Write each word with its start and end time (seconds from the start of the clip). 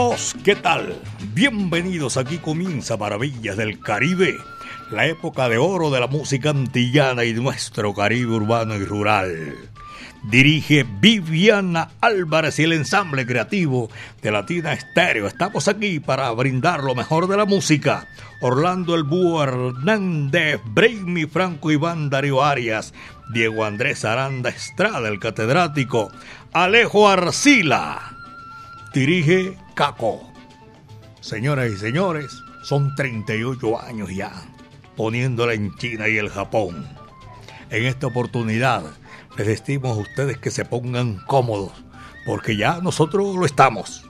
Amigos, 0.00 0.34
¿qué 0.42 0.56
tal? 0.56 0.98
Bienvenidos, 1.34 2.16
aquí 2.16 2.38
comienza 2.38 2.96
Maravillas 2.96 3.58
del 3.58 3.80
Caribe, 3.80 4.38
la 4.90 5.04
época 5.04 5.50
de 5.50 5.58
oro 5.58 5.90
de 5.90 6.00
la 6.00 6.06
música 6.06 6.48
antillana 6.48 7.24
y 7.24 7.34
nuestro 7.34 7.92
Caribe 7.92 8.32
urbano 8.32 8.76
y 8.76 8.84
rural. 8.86 9.56
Dirige 10.22 10.86
Viviana 11.00 11.90
Álvarez 12.00 12.58
y 12.58 12.62
el 12.62 12.72
ensamble 12.72 13.26
creativo 13.26 13.90
de 14.22 14.30
Latina 14.32 14.72
Estéreo. 14.72 15.26
Estamos 15.26 15.68
aquí 15.68 16.00
para 16.00 16.30
brindar 16.30 16.82
lo 16.82 16.94
mejor 16.94 17.28
de 17.28 17.36
la 17.36 17.44
música. 17.44 18.08
Orlando 18.40 18.94
El 18.94 19.02
Búho 19.02 19.42
Hernández, 19.42 20.62
Braimi 20.64 21.26
Franco 21.26 21.70
Iván 21.70 22.08
Darío 22.08 22.42
Arias, 22.42 22.94
Diego 23.34 23.66
Andrés 23.66 24.06
Aranda 24.06 24.48
Estrada, 24.48 25.10
el 25.10 25.20
catedrático, 25.20 26.10
Alejo 26.54 27.06
Arcila 27.06 28.16
dirige 28.92 29.56
Caco. 29.80 30.20
Señoras 31.22 31.72
y 31.72 31.76
señores, 31.78 32.30
son 32.62 32.94
38 32.96 33.80
años 33.80 34.10
ya 34.14 34.30
poniéndola 34.94 35.54
en 35.54 35.74
China 35.76 36.06
y 36.06 36.18
el 36.18 36.28
Japón. 36.28 36.86
En 37.70 37.86
esta 37.86 38.08
oportunidad 38.08 38.82
les 39.38 39.46
decimos 39.46 39.96
a 39.96 40.00
ustedes 40.02 40.36
que 40.36 40.50
se 40.50 40.66
pongan 40.66 41.16
cómodos, 41.26 41.72
porque 42.26 42.58
ya 42.58 42.82
nosotros 42.82 43.34
lo 43.34 43.46
estamos. 43.46 44.04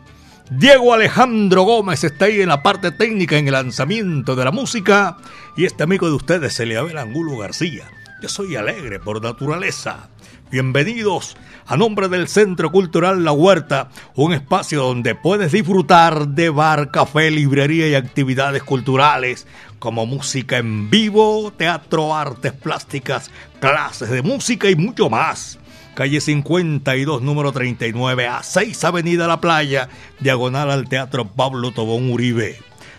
Diego 0.51 0.93
Alejandro 0.93 1.63
Gómez 1.63 2.03
está 2.03 2.25
ahí 2.25 2.41
en 2.41 2.49
la 2.49 2.65
parte 2.65 2.91
técnica 2.91 3.39
en 3.39 3.47
el 3.47 3.53
lanzamiento 3.53 4.35
de 4.35 4.45
la 4.45 4.51
música 4.51 5.19
y 5.57 5.67
este 5.67 5.85
amigo 5.85 6.09
de 6.09 6.15
ustedes, 6.15 6.59
Eliabel 6.59 6.99
Angulo 6.99 7.39
García. 7.39 7.89
Yo 8.21 8.29
soy 8.29 8.57
alegre 8.57 8.99
por 8.99 9.23
naturaleza 9.23 10.11
Bienvenidos 10.51 11.37
a 11.65 11.77
nombre 11.77 12.09
del 12.09 12.27
Centro 12.27 12.73
Cultural 12.73 13.25
La 13.25 13.31
Huerta, 13.31 13.89
un 14.17 14.33
espacio 14.33 14.83
donde 14.83 15.15
puedes 15.15 15.53
disfrutar 15.53 16.27
de 16.27 16.51
bar, 16.51 16.91
café, 16.91 17.31
librería 17.31 17.87
y 17.87 17.95
actividades 17.95 18.65
culturales 18.65 19.47
como 19.79 20.07
música 20.07 20.59
en 20.59 20.91
vivo, 20.91 21.53
teatro, 21.57 22.17
artes 22.17 22.53
plásticas, 22.53 23.31
clases 23.61 24.11
de 24.11 24.23
música 24.23 24.69
y 24.69 24.75
mucho 24.75 25.09
más. 25.09 25.61
Calle 25.95 26.21
52, 26.21 27.23
número 27.23 27.53
39, 27.53 28.27
a 28.27 28.43
6 28.43 28.83
Avenida 28.83 29.29
La 29.29 29.41
Playa, 29.41 29.89
diagonal 30.19 30.73
al 30.73 30.89
Teatro 30.89 31.29
Pablo 31.29 31.71
Tobón 31.71 32.11
Uribe. 32.11 32.59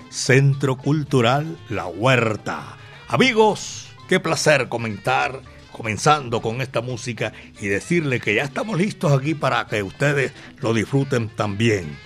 Centro 0.09 0.77
Cultural 0.77 1.57
La 1.67 1.88
Huerta. 1.88 2.77
Amigos, 3.09 3.89
qué 4.07 4.22
placer 4.22 4.69
comentar 4.69 5.41
comenzando 5.72 6.41
con 6.41 6.61
esta 6.61 6.81
música 6.81 7.33
y 7.59 7.67
decirle 7.67 8.19
que 8.19 8.36
ya 8.36 8.44
estamos 8.44 8.77
listos 8.77 9.12
aquí 9.12 9.34
para 9.34 9.66
que 9.68 9.84
ustedes 9.84 10.34
lo 10.59 10.73
disfruten 10.73 11.29
también. 11.29 11.97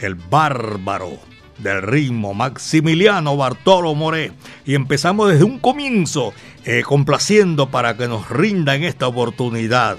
El 0.00 0.14
bárbaro 0.14 1.18
del 1.58 1.82
ritmo 1.82 2.34
Maximiliano 2.34 3.36
Bartolo 3.36 3.94
Moré. 3.94 4.32
Y 4.64 4.74
empezamos 4.74 5.30
desde 5.30 5.44
un 5.44 5.58
comienzo 5.58 6.32
eh, 6.64 6.82
complaciendo 6.82 7.70
para 7.70 7.96
que 7.96 8.08
nos 8.08 8.28
rinda 8.28 8.74
en 8.74 8.84
esta 8.84 9.06
oportunidad. 9.06 9.98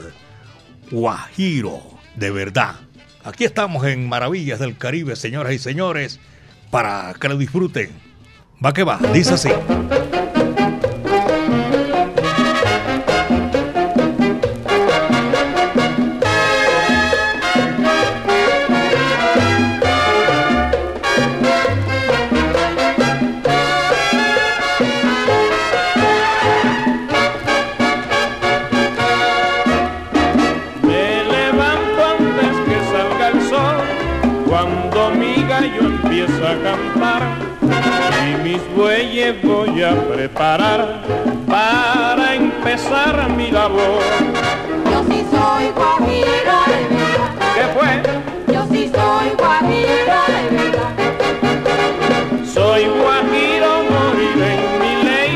Guajiro, 0.91 1.81
de 2.15 2.31
verdad. 2.31 2.75
Aquí 3.23 3.43
estamos 3.43 3.85
en 3.85 4.07
Maravillas 4.07 4.59
del 4.59 4.77
Caribe, 4.77 5.15
señoras 5.15 5.53
y 5.53 5.59
señores, 5.59 6.19
para 6.69 7.13
que 7.19 7.29
lo 7.29 7.37
disfruten. 7.37 7.89
Va 8.63 8.73
que 8.73 8.83
va, 8.83 8.99
dice 9.11 9.33
así. 9.33 9.49
Voy 38.73 39.83
a 39.83 39.93
preparar 40.13 41.01
para 41.47 42.35
empezar 42.35 43.29
mi 43.29 43.51
labor. 43.51 44.01
Yo 44.91 45.03
sí 45.03 45.25
soy 45.29 45.71
guajiro 45.75 46.55
de 46.67 46.79
verdad. 46.95 47.31
¿Qué 47.55 47.65
fue? 47.75 48.53
Yo 48.53 48.65
sí 48.71 48.91
soy 48.93 49.29
guajiro 49.37 50.17
de 50.27 50.41
verdad. 50.55 50.91
Soy 52.45 52.85
guajiro, 52.85 53.83
morir 53.89 54.39
en 54.53 54.61
mi 54.81 54.93
ley 55.03 55.35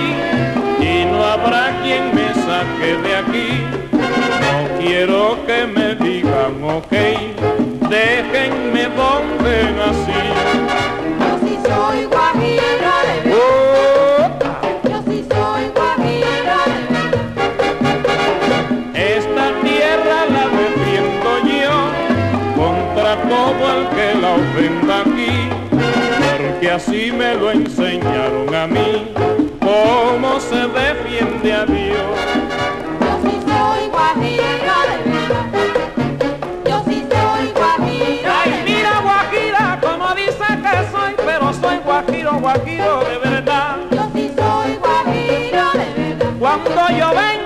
y 0.79 1.05
no 1.05 1.23
habrá 1.23 1.63
quien 1.83 2.15
me 2.15 2.33
saque 2.33 2.97
de 3.03 3.15
aquí. 3.15 3.49
No 3.91 4.79
quiero 4.79 5.19
que 5.45 5.67
me 5.67 5.95
digan 5.95 6.63
ok, 6.63 6.93
déjenme 7.89 8.83
donde 8.95 9.71
nací. 9.73 10.38
Así 26.79 27.11
me 27.11 27.35
lo 27.35 27.51
enseñaron 27.51 28.55
a 28.55 28.65
mí, 28.65 29.11
cómo 29.59 30.39
se 30.39 30.65
defiende 30.67 31.51
a 31.51 31.65
Dios. 31.65 32.09
Yo 33.01 33.19
sí 33.21 33.37
soy 33.45 33.89
guajiro 33.89 34.43
de 34.89 35.11
verdad. 35.11 35.45
Yo 36.65 36.83
sí 36.87 37.05
soy 37.11 37.51
guajiro 37.51 38.31
Ay, 38.41 38.63
mira 38.65 39.01
guajira, 39.01 39.79
como 39.81 40.15
dice 40.15 40.47
que 40.63 40.91
soy, 40.91 41.13
pero 41.25 41.53
soy 41.53 41.77
guajiro, 41.83 42.39
guajiro 42.39 43.03
de 43.03 43.29
verdad. 43.29 43.75
Yo 43.91 44.09
sí 44.13 44.31
soy 44.37 44.75
guajiro 44.77 45.71
de 45.73 45.87
verdad. 46.01 46.33
Cuando 46.39 46.87
yo 46.97 47.09
vengo 47.09 47.38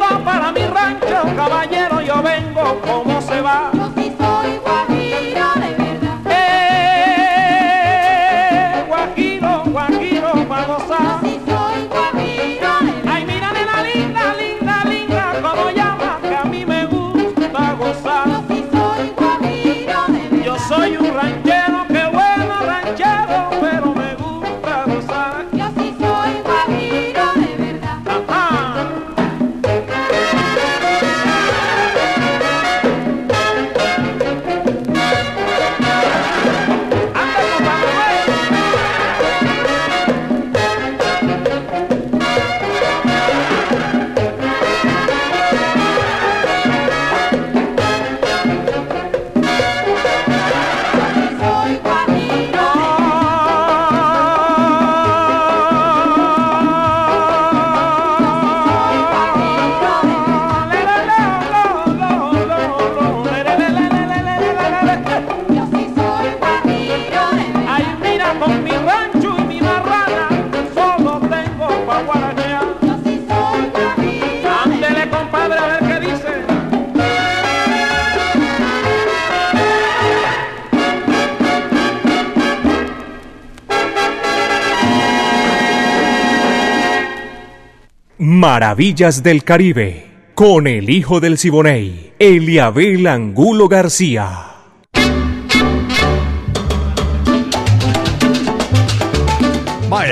Maravillas 88.54 89.24
del 89.24 89.44
Caribe, 89.44 90.06
con 90.36 90.68
el 90.68 90.92
hijo 90.92 91.20
del 91.20 91.40
Siboney, 91.40 92.14
Eliabel 92.20 93.08
Angulo 93.08 93.68
García. 93.68 94.43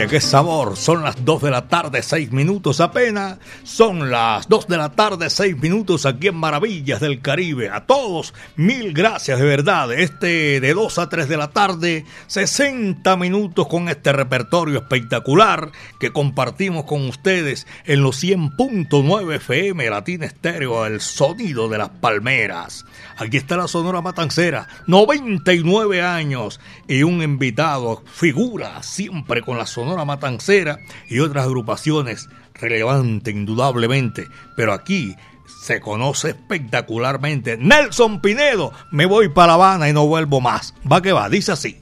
Qué 0.09 0.19
sabor. 0.19 0.77
Son 0.77 1.03
las 1.03 1.23
2 1.23 1.43
de 1.43 1.51
la 1.51 1.67
tarde, 1.67 2.01
6 2.01 2.31
minutos 2.31 2.79
apenas. 2.79 3.37
Son 3.63 4.09
las 4.09 4.49
2 4.49 4.67
de 4.67 4.77
la 4.77 4.89
tarde, 4.89 5.29
6 5.29 5.57
minutos 5.57 6.05
aquí 6.05 6.27
en 6.27 6.35
Maravillas 6.35 6.99
del 6.99 7.21
Caribe. 7.21 7.69
A 7.69 7.85
todos, 7.85 8.33
mil 8.55 8.93
gracias 8.93 9.39
de 9.39 9.45
verdad. 9.45 9.93
Este 9.93 10.59
de 10.59 10.73
2 10.73 10.97
a 10.97 11.07
3 11.07 11.29
de 11.29 11.37
la 11.37 11.49
tarde, 11.49 12.05
60 12.27 13.15
minutos 13.15 13.67
con 13.67 13.89
este 13.89 14.11
repertorio 14.11 14.79
espectacular 14.79 15.71
que 15.99 16.11
compartimos 16.11 16.85
con 16.85 17.07
ustedes 17.07 17.67
en 17.85 18.01
los 18.01 18.21
100.9 18.21 19.35
FM 19.35 19.89
Latina 19.89 20.25
Estéreo, 20.25 20.85
el 20.85 20.99
sonido 20.99 21.69
de 21.69 21.77
las 21.77 21.89
palmeras. 21.89 22.85
Aquí 23.17 23.37
está 23.37 23.57
la 23.57 23.67
Sonora 23.67 24.01
Matancera, 24.01 24.67
99 24.87 26.01
años 26.01 26.59
y 26.87 27.03
un 27.03 27.21
invitado, 27.21 28.03
figura 28.11 28.81
siempre 28.83 29.41
con 29.41 29.57
la 29.57 29.65
Sonora 29.65 30.05
Matancera 30.05 30.79
y 31.09 31.19
otras 31.19 31.45
agrupaciones 31.45 32.29
relevantes 32.53 33.33
indudablemente, 33.33 34.27
pero 34.55 34.73
aquí 34.73 35.15
se 35.61 35.79
conoce 35.79 36.29
espectacularmente. 36.29 37.57
Nelson 37.57 38.21
Pinedo, 38.21 38.71
me 38.91 39.05
voy 39.05 39.29
para 39.29 39.47
La 39.47 39.53
Habana 39.53 39.89
y 39.89 39.93
no 39.93 40.07
vuelvo 40.07 40.41
más. 40.41 40.73
Va 40.91 41.01
que 41.01 41.11
va, 41.11 41.29
dice 41.29 41.51
así. 41.51 41.81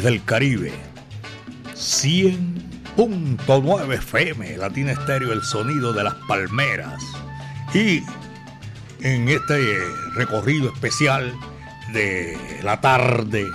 Del 0.00 0.24
Caribe. 0.24 0.72
100.9 1.74 3.94
FM, 3.94 4.56
Latina 4.56 4.92
Estéreo, 4.92 5.32
el 5.32 5.42
sonido 5.42 5.92
de 5.92 6.04
las 6.04 6.14
palmeras. 6.26 7.02
Y 7.74 8.02
en 9.00 9.28
este 9.28 9.78
recorrido 10.14 10.72
especial 10.72 11.34
de 11.92 12.38
la 12.62 12.80
tarde, 12.80 13.46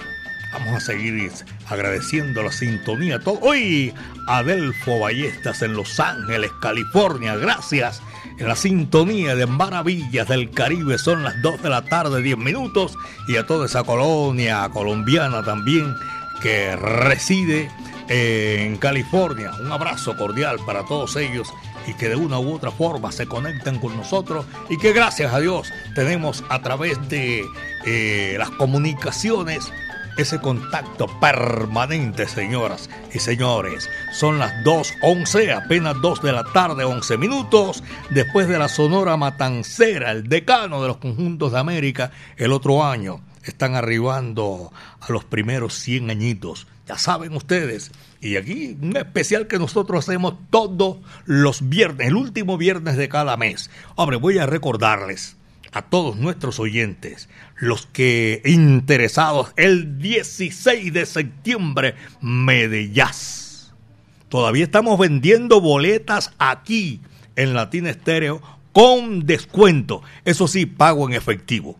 vamos 0.54 0.76
a 0.76 0.80
seguir 0.80 1.32
agradeciendo 1.68 2.44
la 2.44 2.52
sintonía. 2.52 3.20
Todo. 3.20 3.40
Hoy, 3.42 3.94
Adelfo 4.28 5.00
Ballestas 5.00 5.62
en 5.62 5.74
Los 5.74 6.00
Ángeles, 6.00 6.52
California. 6.62 7.36
Gracias. 7.36 8.02
En 8.38 8.48
la 8.48 8.56
sintonía 8.56 9.36
de 9.36 9.48
Maravillas 9.48 10.28
del 10.28 10.52
Caribe 10.52 11.00
son 11.00 11.24
las 11.24 11.42
2 11.42 11.64
de 11.64 11.70
la 11.70 11.82
tarde, 11.84 12.22
10 12.22 12.38
minutos. 12.38 12.96
Y 13.28 13.38
a 13.38 13.48
toda 13.48 13.66
esa 13.66 13.84
colonia 13.84 14.70
colombiana 14.70 15.44
también 15.44 15.96
que 16.42 16.76
reside 16.76 17.70
en 18.10 18.78
California. 18.78 19.52
Un 19.60 19.72
abrazo 19.72 20.16
cordial 20.18 20.58
para 20.66 20.86
todos 20.86 21.16
ellos 21.16 21.54
y 21.88 21.94
que 21.94 22.10
de 22.10 22.16
una 22.16 22.40
u 22.40 22.54
otra 22.54 22.72
forma 22.72 23.12
se 23.12 23.28
conectan 23.28 23.80
con 23.80 23.96
nosotros 23.96 24.46
y 24.70 24.78
que 24.78 24.94
gracias 24.94 25.34
a 25.34 25.40
Dios 25.40 25.72
tenemos 25.96 26.44
a 26.50 26.62
través 26.62 27.10
de 27.10 27.46
eh, 27.86 28.36
las 28.38 28.50
comunicaciones 28.52 29.72
ese 30.18 30.40
contacto 30.42 31.08
permanente, 31.20 32.28
señoras 32.28 32.90
y 33.14 33.20
señores. 33.20 33.88
Son 34.12 34.40
las 34.40 34.52
2.11, 34.64 35.64
apenas 35.64 35.96
2 36.02 36.24
de 36.24 36.32
la 36.32 36.44
tarde, 36.44 36.84
11 36.84 37.18
minutos, 37.18 37.84
después 38.10 38.48
de 38.48 38.58
la 38.58 38.68
Sonora 38.68 39.16
Matancera, 39.16 40.12
el 40.12 40.28
decano 40.28 40.82
de 40.82 40.88
los 40.88 40.98
conjuntos 40.98 41.52
de 41.52 41.60
América, 41.60 42.12
el 42.36 42.52
otro 42.52 42.84
año. 42.84 43.22
Están 43.48 43.76
arribando 43.76 44.72
a 45.00 45.12
los 45.12 45.24
primeros 45.24 45.74
100 45.76 46.10
añitos. 46.10 46.68
Ya 46.88 46.98
saben 46.98 47.34
ustedes. 47.34 47.92
Y 48.20 48.36
aquí 48.36 48.78
un 48.82 48.98
especial 48.98 49.48
que 49.48 49.58
nosotros 49.58 50.08
hacemos 50.08 50.36
todos 50.50 50.98
los 51.26 51.70
viernes, 51.70 52.08
el 52.08 52.16
último 52.16 52.58
viernes 52.58 52.98
de 52.98 53.10
cada 53.10 53.38
mes. 53.38 53.70
Hombre, 53.96 54.18
voy 54.18 54.38
a 54.38 54.46
recordarles 54.46 55.38
a 55.72 55.82
todos 55.84 56.18
nuestros 56.18 56.60
oyentes, 56.60 57.30
los 57.56 57.86
que 57.86 58.42
interesados 58.46 59.54
el 59.58 59.98
16 60.00 60.92
de 60.92 61.06
septiembre, 61.06 61.96
Medellás. 62.22 63.74
Todavía 64.30 64.64
estamos 64.64 64.98
vendiendo 65.00 65.62
boletas 65.62 66.34
aquí 66.38 67.02
en 67.36 67.54
Latina 67.54 67.90
Estéreo 67.90 68.42
con 68.74 69.26
descuento. 69.26 70.02
Eso 70.26 70.48
sí, 70.48 70.66
pago 70.66 71.08
en 71.08 71.14
efectivo 71.14 71.78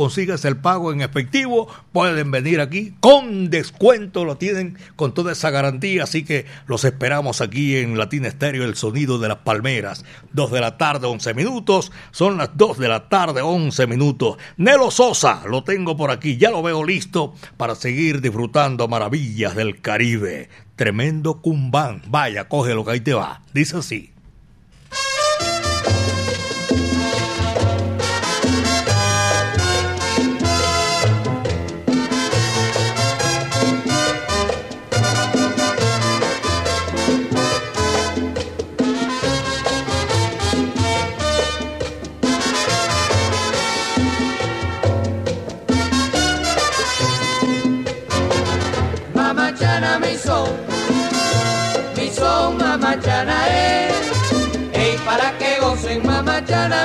consíguese 0.00 0.48
el 0.48 0.56
pago 0.56 0.94
en 0.94 1.02
efectivo, 1.02 1.68
pueden 1.92 2.30
venir 2.30 2.62
aquí 2.62 2.94
con 3.00 3.50
descuento, 3.50 4.24
lo 4.24 4.38
tienen 4.38 4.78
con 4.96 5.12
toda 5.12 5.32
esa 5.32 5.50
garantía, 5.50 6.04
así 6.04 6.24
que 6.24 6.46
los 6.66 6.86
esperamos 6.86 7.42
aquí 7.42 7.76
en 7.76 7.98
Latina 7.98 8.28
Estéreo, 8.28 8.64
el 8.64 8.76
sonido 8.76 9.18
de 9.18 9.28
las 9.28 9.36
palmeras. 9.36 10.06
Dos 10.32 10.52
de 10.52 10.62
la 10.62 10.78
tarde, 10.78 11.06
11 11.06 11.34
minutos, 11.34 11.92
son 12.12 12.38
las 12.38 12.56
dos 12.56 12.78
de 12.78 12.88
la 12.88 13.10
tarde, 13.10 13.42
11 13.42 13.86
minutos. 13.86 14.38
Nelo 14.56 14.90
Sosa, 14.90 15.42
lo 15.46 15.64
tengo 15.64 15.98
por 15.98 16.10
aquí, 16.10 16.38
ya 16.38 16.50
lo 16.50 16.62
veo 16.62 16.82
listo 16.82 17.34
para 17.58 17.74
seguir 17.74 18.22
disfrutando 18.22 18.88
maravillas 18.88 19.54
del 19.54 19.82
Caribe. 19.82 20.48
Tremendo 20.76 21.42
cumbán, 21.42 22.00
vaya, 22.06 22.48
coge 22.48 22.72
lo 22.72 22.86
que 22.86 22.92
ahí 22.92 23.00
te 23.00 23.12
va, 23.12 23.42
dice 23.52 23.76
así. 23.76 24.14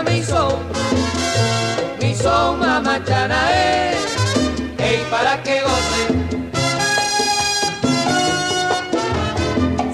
Mi 0.04 0.22
son, 0.22 0.54
mi 2.02 2.14
son 2.14 2.60
mamachana 2.60 3.40
es, 3.52 3.98
ey 4.78 5.06
para 5.10 5.42
que 5.42 5.62
gocen. 5.62 6.26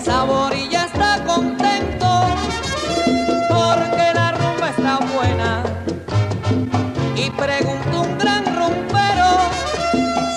Sabor 0.03 0.53
y 0.55 0.69
ya 0.69 0.85
está 0.85 1.23
contento 1.25 2.09
porque 3.49 4.05
la 4.13 4.31
rumba 4.31 4.69
está 4.69 4.99
buena 5.13 5.63
y 7.15 7.29
pregunto 7.31 8.01
un 8.01 8.17
gran 8.17 8.43
rumbero 8.55 9.29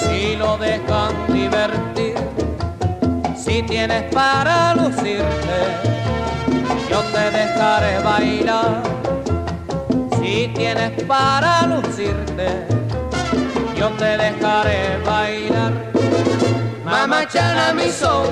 si 0.00 0.36
lo 0.36 0.58
dejan 0.58 1.14
divertir, 1.32 2.16
si 3.36 3.62
tienes 3.62 4.02
para 4.12 4.74
lucirte, 4.74 5.58
yo 6.90 7.00
te 7.12 7.30
dejaré 7.30 7.98
bailar. 8.00 8.73
Para 11.06 11.66
lucirte, 11.66 12.66
yo 13.76 13.90
te 13.90 14.16
dejaré 14.16 14.98
bailar. 15.04 15.72
Mamachana 16.84 17.74
mi 17.74 17.90
son, 17.90 18.28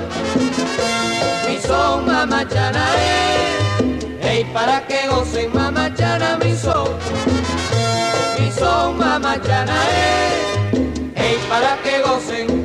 mi 1.47 1.59
son 1.59 2.05
mamachana 2.05 2.85
es, 2.95 4.25
ey 4.25 4.43
para 4.45 4.81
que 4.87 5.07
gocen 5.07 5.53
mamachana 5.53 6.37
mi 6.37 6.55
son, 6.55 6.89
mi 8.39 8.51
son 8.51 8.97
mamachana 8.97 9.75
es 9.89 10.23
ey, 11.15 11.37
para 11.49 11.77
que 11.83 12.01
gocen. 12.01 12.62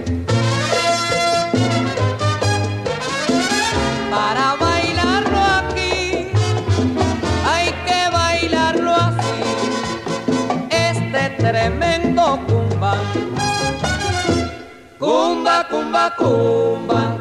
Cumba. 16.17 17.17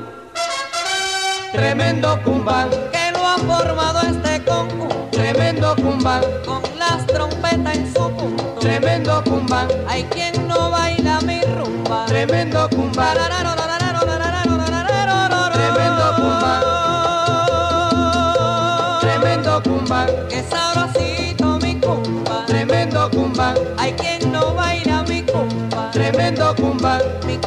Tremendo 1.51 2.19
cumba 2.23 2.67
que 2.91 3.11
lo 3.11 3.25
ha 3.25 3.37
formado 3.37 4.01
este 4.01 4.43
conjunto. 4.45 5.09
Tremendo 5.11 5.75
cumba 5.75 6.21
con 6.45 6.61
las 6.77 7.05
trompetas 7.07 7.75
en 7.75 7.93
su 7.93 8.11
punto. 8.11 8.59
Tremendo 8.59 9.23
cumba, 9.23 9.67
hay 9.87 10.03
quien 10.03 10.47
no 10.47 10.69
baila 10.69 11.19
mi 11.21 11.41
rumba. 11.41 12.05
Tremendo 12.05 12.69
cumba. 12.69 13.13
Tremendo 15.53 16.05
cumba. 16.17 16.53
Tremendo 19.01 19.63
cumba. 19.63 20.05
Que 20.29 20.43
sabrosito 20.43 21.57
mi 21.63 21.79
cumba. 21.79 22.45
Tremendo 22.45 23.09
cumba. 23.09 23.53
Hay 23.77 23.93
quien 23.93 24.31
no 24.31 24.53
baila 24.53 25.03
mi 25.03 25.23
cumba. 25.23 25.89
Tremendo 25.91 26.55
cumba. 26.55 26.99
Mi 27.25 27.37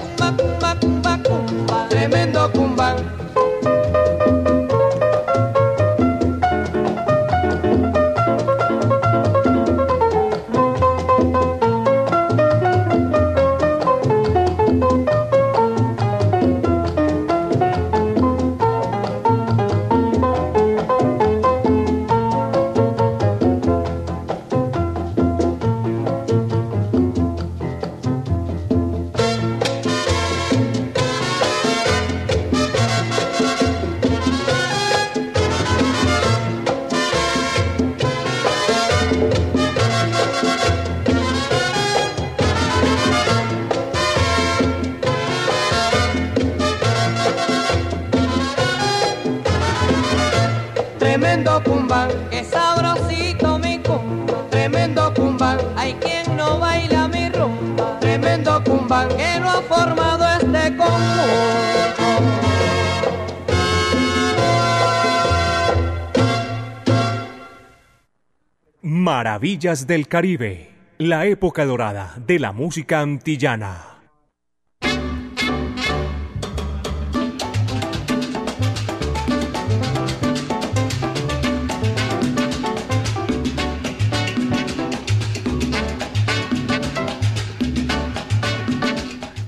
Maravillas 69.41 69.87
del 69.87 70.07
Caribe, 70.07 70.71
la 70.99 71.25
época 71.25 71.65
dorada 71.65 72.15
de 72.27 72.39
la 72.39 72.53
música 72.53 73.01
antillana. 73.01 73.87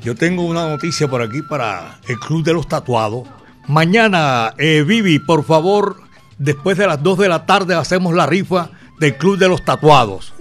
Yo 0.03 0.15
tengo 0.15 0.47
una 0.47 0.71
noticia 0.71 1.07
por 1.07 1.21
aquí 1.21 1.43
para 1.43 2.01
el 2.09 2.19
Club 2.19 2.43
de 2.43 2.55
los 2.55 2.67
Tatuados. 2.67 3.29
Mañana, 3.69 4.55
eh, 4.57 4.85
Vivi, 4.87 5.19
por 5.19 5.45
favor, 5.45 6.01
después 6.39 6.79
de 6.79 6.87
las 6.87 7.03
2 7.03 7.19
de 7.19 7.29
la 7.29 7.45
tarde 7.45 7.75
hacemos 7.75 8.15
la 8.15 8.25
rifa 8.25 8.71
del 9.03 9.17
Club 9.17 9.37
de 9.37 9.49
los 9.49 9.65
Tatuados. 9.65 10.33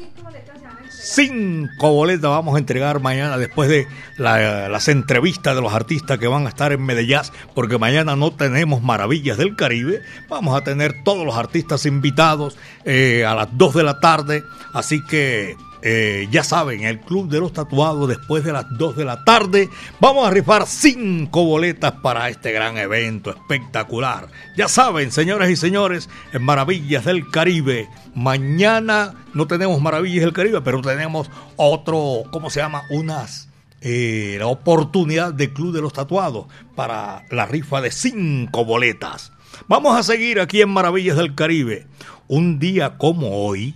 Cinco 1.04 1.92
boletas 1.94 2.30
vamos 2.30 2.56
a 2.56 2.60
entregar 2.60 3.00
mañana 3.02 3.38
después 3.38 3.68
de 3.70 3.88
la- 4.18 4.70
las 4.70 4.88
entrevistas 4.88 5.56
de 5.56 5.62
los 5.62 5.74
artistas 5.74 6.20
que 6.20 6.28
van 6.28 6.46
a 6.46 6.50
estar 6.50 6.72
en 6.72 6.86
Medellín, 6.86 7.18
porque 7.56 7.80
mañana 7.80 8.16
no 8.16 8.32
tenemos 8.32 8.84
Maravillas 8.84 9.38
del 9.38 9.56
Caribe. 9.56 10.04
Vamos 10.30 10.56
a 10.56 10.64
tener 10.64 11.04
todos 11.04 11.26
los 11.26 11.36
artistas 11.36 11.88
invitados 11.88 12.56
eh, 12.86 13.26
a 13.26 13.34
las 13.34 13.48
2 13.58 13.74
de 13.74 13.84
la 13.84 14.00
tarde. 14.00 14.44
Así 14.74 15.04
que 15.04 15.56
eh, 15.82 16.28
ya 16.32 16.44
saben, 16.44 16.84
el 16.84 17.00
Club 17.00 17.30
de 17.30 17.40
los 17.40 17.54
Tatuados 17.54 18.08
después 18.08 18.44
de 18.44 18.54
las 18.54 18.66
2 18.78 18.96
de 18.96 19.06
la 19.06 19.24
tarde. 19.24 19.70
Vamos 20.00 20.28
a 20.28 20.32
rifar 20.32 20.68
5 20.68 21.44
boletas 21.44 21.94
para 22.02 22.30
este 22.30 22.52
gran 22.52 22.78
evento 22.78 23.32
espectacular. 23.32 24.28
Ya 24.58 24.68
saben, 24.68 25.12
señoras 25.12 25.50
y 25.50 25.56
señores, 25.56 26.10
en 26.34 26.44
Maravillas 26.44 27.06
del 27.06 27.30
Caribe. 27.30 27.90
Mañana 28.14 29.14
no 29.34 29.48
tenemos 29.48 29.82
Maravillas 29.82 30.24
del 30.24 30.34
Caribe, 30.34 30.62
pero 30.62 30.82
tenemos 30.82 31.30
otro, 31.56 32.24
¿cómo 32.32 32.50
se 32.50 32.60
llama? 32.60 32.84
Unas... 32.90 33.48
eh, 33.82 34.36
la 34.40 34.46
oportunidad 34.48 35.34
del 35.34 35.54
Club 35.54 35.74
de 35.74 35.82
los 35.82 35.94
Tatuados 35.94 36.46
para 36.76 37.26
la 37.32 37.46
rifa 37.48 37.82
de 37.82 37.92
5 37.92 38.64
boletas. 38.64 39.32
Vamos 39.68 39.98
a 39.98 40.04
seguir 40.04 40.40
aquí 40.40 40.62
en 40.62 40.70
Maravillas 40.70 41.18
del 41.18 41.36
Caribe. 41.36 41.88
Un 42.28 42.60
día 42.60 42.98
como 42.98 43.46
hoy, 43.46 43.76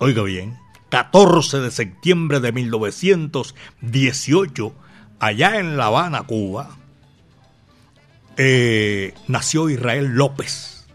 oiga 0.00 0.22
bien, 0.22 0.56
14 0.88 1.60
de 1.60 1.70
septiembre 1.70 2.40
de 2.40 2.52
1918, 2.52 4.74
allá 5.18 5.58
en 5.58 5.76
La 5.76 5.86
Habana, 5.86 6.22
Cuba, 6.22 6.70
eh, 8.36 9.14
nació 9.26 9.68
Israel 9.68 10.14
López, 10.14 10.86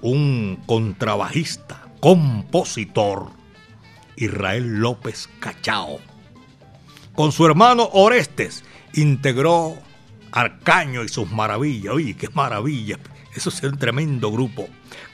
un 0.00 0.60
contrabajista, 0.66 1.86
compositor, 2.00 3.30
Israel 4.16 4.80
López 4.80 5.28
Cachao. 5.38 5.98
Con 7.14 7.32
su 7.32 7.46
hermano 7.46 7.88
Orestes 7.92 8.64
integró 8.94 9.76
Arcaño 10.32 11.04
y 11.04 11.08
sus 11.08 11.30
maravillas. 11.30 11.94
Oye, 11.94 12.16
qué 12.16 12.28
maravilla. 12.30 12.98
Eso 13.34 13.50
es 13.50 13.62
un 13.62 13.78
tremendo 13.78 14.30
grupo. 14.30 14.68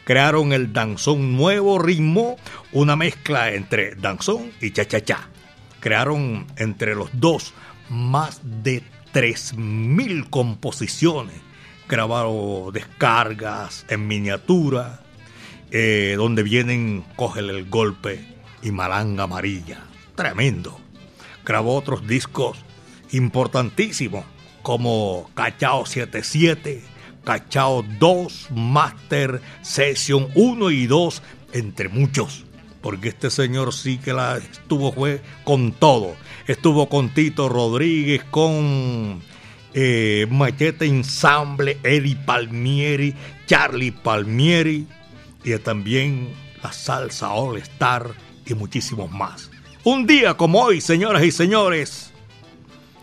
Crearon 0.07 0.53
el 0.53 0.73
danzón 0.73 1.37
nuevo 1.37 1.81
ritmo, 1.81 2.37
una 2.71 2.95
mezcla 2.95 3.53
entre 3.53 3.97
danzón 3.97 4.53
y 4.61 4.71
cha-cha-cha. 4.71 5.29
Crearon 5.81 6.47
entre 6.59 6.95
los 6.95 7.11
dos 7.13 7.55
más 7.91 8.41
de 8.45 8.85
3.000 9.13 10.31
composiciones. 10.31 11.35
Grabaron 11.89 12.73
descargas 12.73 13.85
en 13.89 14.07
miniatura, 14.07 15.01
eh, 15.73 16.15
donde 16.17 16.45
vienen 16.45 17.05
Cógele 17.17 17.59
el 17.59 17.69
golpe 17.69 18.25
y 18.63 18.71
Malanga 18.71 19.25
Amarilla. 19.25 19.87
Tremendo. 20.15 20.79
Grabó 21.45 21.75
otros 21.75 22.07
discos 22.07 22.59
importantísimos 23.11 24.25
como 24.63 25.29
Cachao 25.35 25.85
77, 25.85 26.85
Cachao 27.27 27.85
2, 27.99 28.49
Master 28.53 29.43
Session 29.61 30.29
1 30.37 30.71
y 30.71 30.87
2, 30.87 31.23
entre 31.55 31.89
muchos. 31.89 32.45
Porque 32.81 33.09
este 33.09 33.31
señor 33.31 33.75
sí 33.75 33.99
que 33.99 34.13
la 34.13 34.37
estuvo 34.37 34.93
fue 34.93 35.21
con 35.43 35.73
todo. 35.73 36.15
Estuvo 36.47 36.89
con 36.89 37.13
Tito 37.13 37.49
Rodríguez, 37.49 38.23
con 38.31 39.21
eh, 39.75 40.29
Machete 40.31 40.87
Ensamble, 40.87 41.79
Eddie 41.83 42.15
Palmieri, 42.15 43.13
Charlie 43.47 43.91
Palmieri 43.91 44.87
y 45.43 45.59
también 45.59 46.29
la 46.63 46.73
salsa 46.73 47.33
All 47.33 47.59
Star 47.59 48.09
y 48.47 48.55
muchísimos 48.55 49.11
más. 49.11 49.51
Un 49.83 50.07
día 50.07 50.35
como 50.35 50.63
hoy, 50.63 50.81
señoras 50.81 51.25
y 51.25 51.33
señores, 51.33 52.13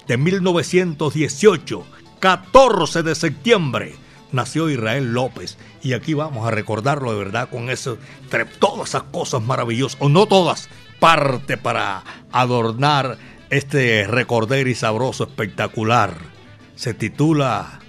de 0.07 0.15
1918, 0.15 1.86
14 2.19 3.03
de 3.03 3.15
septiembre, 3.15 3.95
nació 4.34 4.69
Israel 4.69 5.13
López. 5.13 5.58
Y 5.82 5.93
aquí 5.93 6.13
vamos 6.13 6.46
a 6.46 6.52
recordarlo 6.52 7.12
de 7.12 7.17
verdad 7.17 7.50
con 7.50 7.69
eso, 7.69 7.98
todas 8.60 8.89
esas 8.89 9.04
cosas 9.04 9.41
maravillosas, 9.41 9.98
o 10.02 10.10
no 10.10 10.26
todas, 10.26 10.69
parte 11.00 11.58
para 11.58 12.04
adornar 12.32 13.17
este 13.50 14.06
recorder 14.08 14.67
y 14.67 14.76
sabroso 14.76 15.24
espectacular. 15.24 16.17
Se 16.76 16.93
titula 16.93 17.80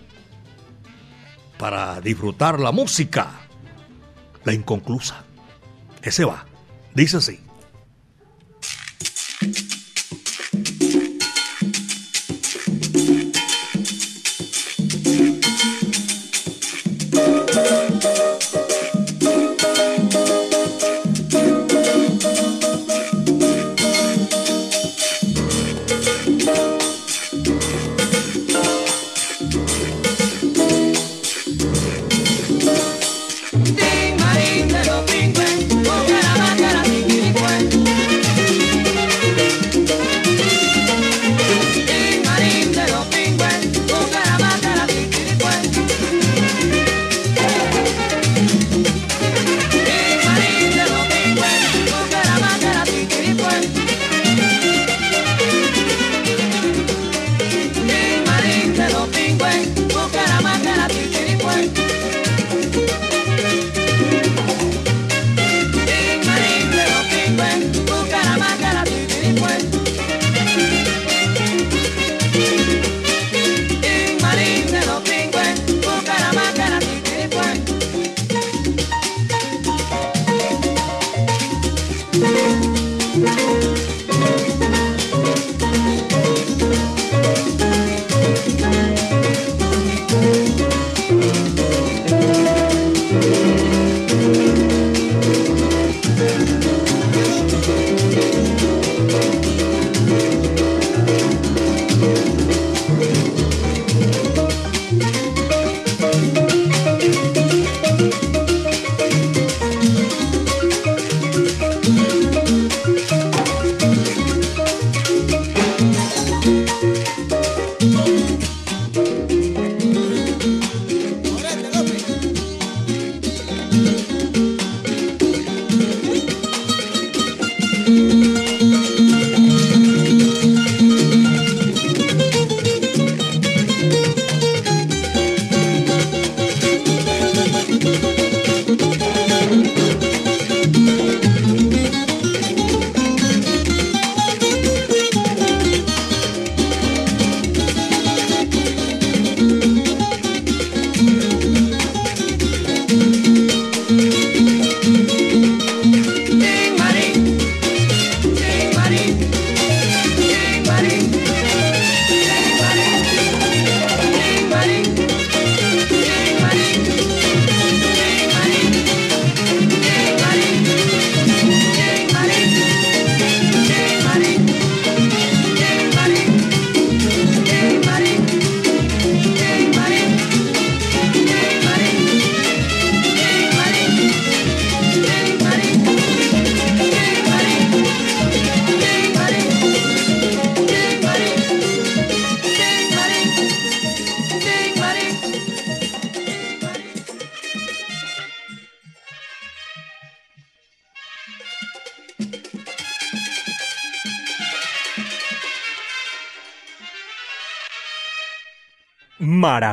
Para 1.58 2.00
disfrutar 2.00 2.60
la 2.60 2.70
música, 2.70 3.30
la 4.44 4.52
inconclusa. 4.52 5.24
Ese 6.02 6.24
va, 6.24 6.44
dice 6.94 7.16
así. 7.16 7.43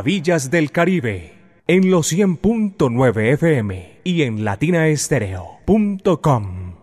Maravillas 0.01 0.49
del 0.49 0.71
Caribe 0.71 1.35
en 1.67 1.91
los 1.91 2.11
100.9 2.11 3.33
FM 3.33 3.99
y 4.03 4.23
en 4.23 4.43
latinaestereo.com. 4.43 6.73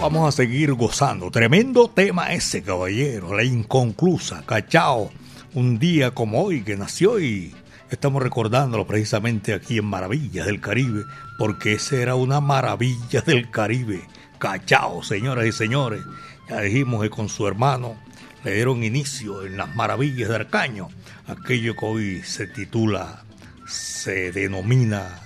Vamos 0.00 0.28
a 0.28 0.32
seguir 0.32 0.72
gozando. 0.72 1.30
Tremendo 1.30 1.90
tema 1.90 2.32
ese, 2.32 2.64
caballero. 2.64 3.36
La 3.36 3.44
inconclusa, 3.44 4.42
cachao. 4.44 5.12
Un 5.54 5.78
día 5.78 6.10
como 6.10 6.42
hoy 6.42 6.62
que 6.62 6.76
nació 6.76 7.20
y 7.20 7.54
estamos 7.88 8.20
recordándolo 8.20 8.84
precisamente 8.84 9.54
aquí 9.54 9.78
en 9.78 9.84
Maravillas 9.84 10.46
del 10.46 10.60
Caribe, 10.60 11.04
porque 11.38 11.74
ese 11.74 12.02
era 12.02 12.16
una 12.16 12.40
maravilla 12.40 13.20
del 13.20 13.48
Caribe. 13.48 14.02
Cachao, 14.40 15.04
señoras 15.04 15.46
y 15.46 15.52
señores. 15.52 16.02
Ya 16.48 16.62
dijimos 16.62 17.00
que 17.00 17.10
con 17.10 17.28
su 17.28 17.46
hermano 17.46 18.09
le 18.44 18.54
dieron 18.54 18.82
inicio 18.82 19.44
en 19.44 19.56
las 19.56 19.74
maravillas 19.74 20.28
de 20.28 20.36
Arcaño, 20.36 20.88
aquello 21.26 21.74
que 21.76 21.84
hoy 21.84 22.22
se 22.22 22.46
titula, 22.46 23.22
se 23.66 24.32
denomina 24.32 25.20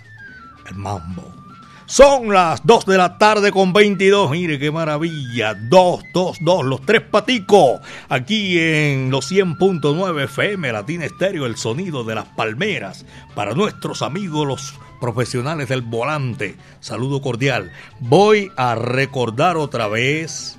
el 0.68 0.74
mambo. 0.74 1.44
Son 1.86 2.32
las 2.32 2.64
2 2.64 2.86
de 2.86 2.96
la 2.96 3.18
tarde 3.18 3.52
con 3.52 3.74
22. 3.74 4.30
Mire 4.30 4.58
qué 4.58 4.70
maravilla. 4.70 5.54
2, 5.54 6.02
2, 6.14 6.38
2. 6.40 6.64
Los 6.64 6.80
tres 6.86 7.02
paticos. 7.02 7.80
Aquí 8.08 8.58
en 8.58 9.10
los 9.10 9.30
100.9 9.30 10.24
FM 10.24 10.72
Latina 10.72 11.04
Estéreo. 11.04 11.44
El 11.44 11.56
sonido 11.56 12.02
de 12.02 12.14
las 12.14 12.24
palmeras. 12.24 13.04
Para 13.34 13.52
nuestros 13.52 14.00
amigos 14.00 14.46
los 14.46 14.74
profesionales 14.98 15.68
del 15.68 15.82
volante. 15.82 16.56
Saludo 16.80 17.20
cordial. 17.20 17.70
Voy 18.00 18.50
a 18.56 18.74
recordar 18.74 19.58
otra 19.58 19.86
vez 19.86 20.56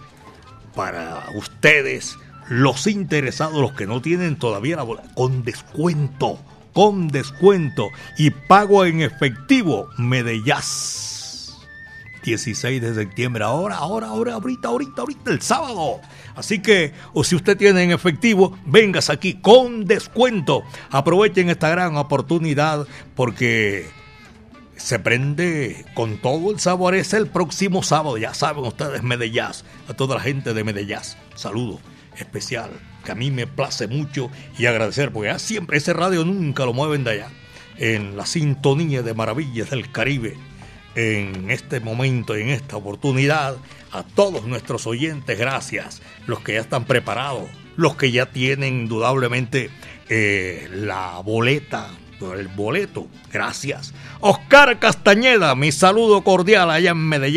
para 0.75 1.25
ustedes 1.33 2.17
los 2.49 2.87
interesados, 2.87 3.59
los 3.59 3.73
que 3.73 3.87
no 3.87 4.01
tienen 4.01 4.37
todavía 4.37 4.77
la 4.77 4.83
bola, 4.83 5.03
con 5.15 5.43
descuento, 5.43 6.39
con 6.73 7.07
descuento 7.07 7.89
y 8.17 8.31
pago 8.31 8.85
en 8.85 9.01
efectivo, 9.01 9.87
Medellás. 9.97 11.57
16 12.23 12.81
de 12.81 12.95
septiembre, 12.95 13.43
ahora, 13.43 13.75
ahora, 13.75 14.07
ahora, 14.07 14.33
ahorita, 14.33 14.67
ahorita, 14.69 15.01
ahorita, 15.01 15.31
el 15.31 15.41
sábado. 15.41 16.01
Así 16.35 16.59
que, 16.59 16.91
o 17.13 17.23
si 17.23 17.35
usted 17.35 17.55
tiene 17.55 17.83
en 17.83 17.91
efectivo, 17.91 18.57
vengas 18.65 19.11
aquí 19.11 19.35
con 19.35 19.85
descuento. 19.85 20.63
Aprovechen 20.89 21.49
esta 21.49 21.69
gran 21.69 21.95
oportunidad 21.97 22.87
porque 23.15 23.87
se 24.75 24.97
prende 24.97 25.85
con 25.93 26.17
todo 26.17 26.51
el 26.51 26.59
sabor. 26.59 26.95
Es 26.95 27.13
el 27.13 27.27
próximo 27.27 27.83
sábado, 27.83 28.17
ya 28.17 28.33
saben 28.33 28.65
ustedes, 28.65 29.03
Medellín. 29.03 29.43
A 29.87 29.93
toda 29.93 30.15
la 30.15 30.21
gente 30.21 30.55
de 30.55 30.63
Medellín. 30.63 30.97
Saludos 31.35 31.79
especial 32.17 32.71
que 33.03 33.11
a 33.11 33.15
mí 33.15 33.31
me 33.31 33.47
place 33.47 33.87
mucho 33.87 34.29
y 34.57 34.65
agradecer, 34.65 35.11
porque 35.11 35.29
ya 35.29 35.39
siempre 35.39 35.77
ese 35.77 35.93
radio 35.93 36.25
nunca 36.25 36.65
lo 36.65 36.73
mueven 36.73 37.03
de 37.03 37.11
allá, 37.11 37.27
en 37.77 38.17
la 38.17 38.25
sintonía 38.25 39.03
de 39.03 39.13
maravillas 39.13 39.69
del 39.69 39.91
Caribe. 39.91 40.35
En 40.95 41.51
este 41.51 41.81
momento, 41.81 42.35
en 42.35 42.49
esta 42.49 42.77
oportunidad, 42.77 43.57
a 43.91 44.03
todos 44.03 44.45
nuestros 44.45 44.87
oyentes, 44.87 45.37
gracias, 45.37 46.01
los 46.25 46.39
que 46.39 46.53
ya 46.53 46.61
están 46.61 46.85
preparados, 46.85 47.49
los 47.75 47.95
que 47.95 48.11
ya 48.11 48.27
tienen 48.27 48.81
indudablemente 48.81 49.69
eh, 50.09 50.69
la 50.71 51.19
boleta 51.23 51.89
el 52.21 52.47
boleto. 52.47 53.07
Gracias. 53.31 53.93
Oscar 54.19 54.79
Castañeda, 54.79 55.55
mi 55.55 55.71
saludo 55.71 56.23
cordial 56.23 56.71
allá 56.71 56.91
en 56.91 56.97
Medellín 56.97 57.35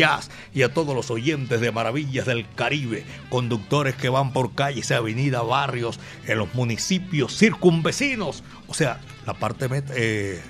y 0.53 0.63
a 0.63 0.73
todos 0.73 0.95
los 0.95 1.11
oyentes 1.11 1.61
de 1.61 1.71
Maravillas 1.71 2.25
del 2.25 2.45
Caribe, 2.55 3.03
conductores 3.29 3.95
que 3.95 4.09
van 4.09 4.33
por 4.33 4.55
calles, 4.55 4.91
avenida, 4.91 5.41
barrios, 5.41 5.99
en 6.25 6.37
los 6.37 6.53
municipios 6.55 7.37
circunvecinos, 7.37 8.43
o 8.67 8.73
sea, 8.73 8.99
la 9.25 9.33
parte, 9.33 9.67
eh, 9.95 10.41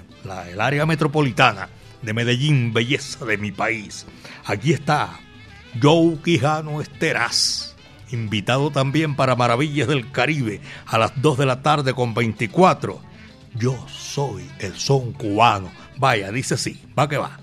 el 0.51 0.61
área 0.61 0.85
metropolitana 0.85 1.69
de 2.01 2.13
Medellín, 2.13 2.73
belleza 2.73 3.25
de 3.25 3.37
mi 3.37 3.51
país. 3.51 4.05
Aquí 4.45 4.71
está 4.71 5.19
Joe 5.81 6.17
Quijano 6.23 6.81
Esteraz 6.81 7.75
invitado 8.11 8.71
también 8.71 9.15
para 9.15 9.35
Maravillas 9.35 9.87
del 9.87 10.11
Caribe 10.11 10.61
a 10.85 10.97
las 10.97 11.21
2 11.21 11.37
de 11.37 11.45
la 11.45 11.61
tarde 11.61 11.93
con 11.93 12.13
24 12.13 13.08
yo 13.55 13.77
soy 13.87 14.49
el 14.59 14.75
son 14.75 15.13
cubano. 15.13 15.71
Vaya, 15.97 16.31
dice 16.31 16.55
así, 16.55 16.81
va 16.97 17.07
que 17.07 17.17
va. 17.17 17.39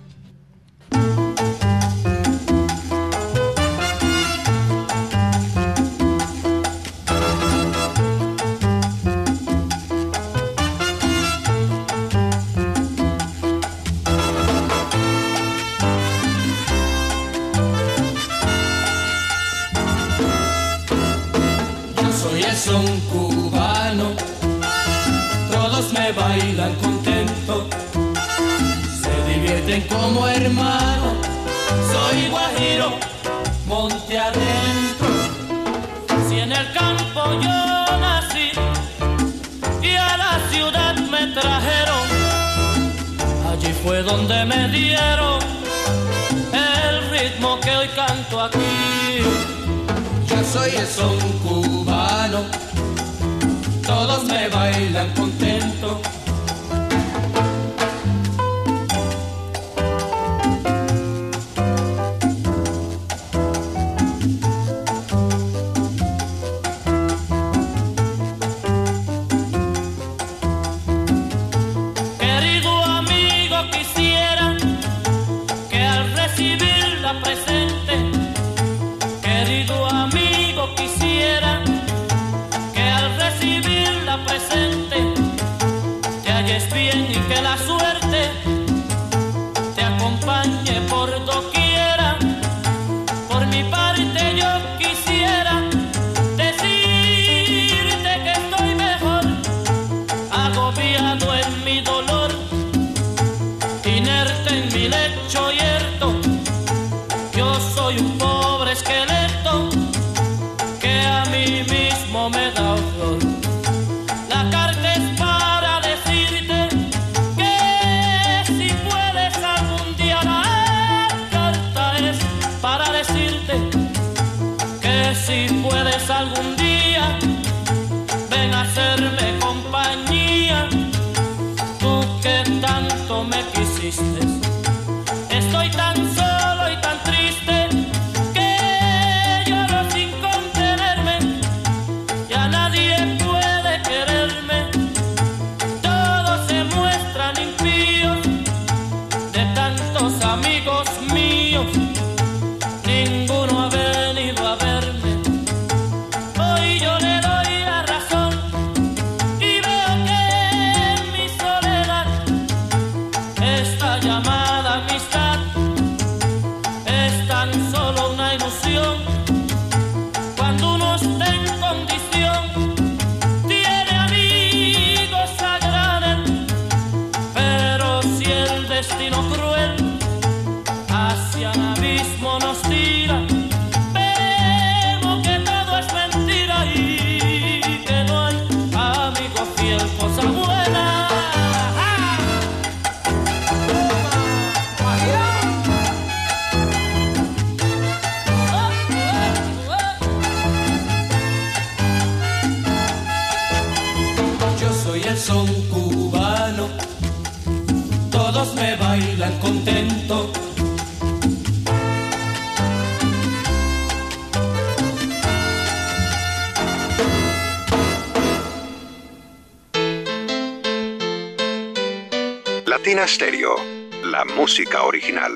Stereo, 222.86 223.56
la 224.04 224.24
música 224.24 224.84
original. 224.84 225.32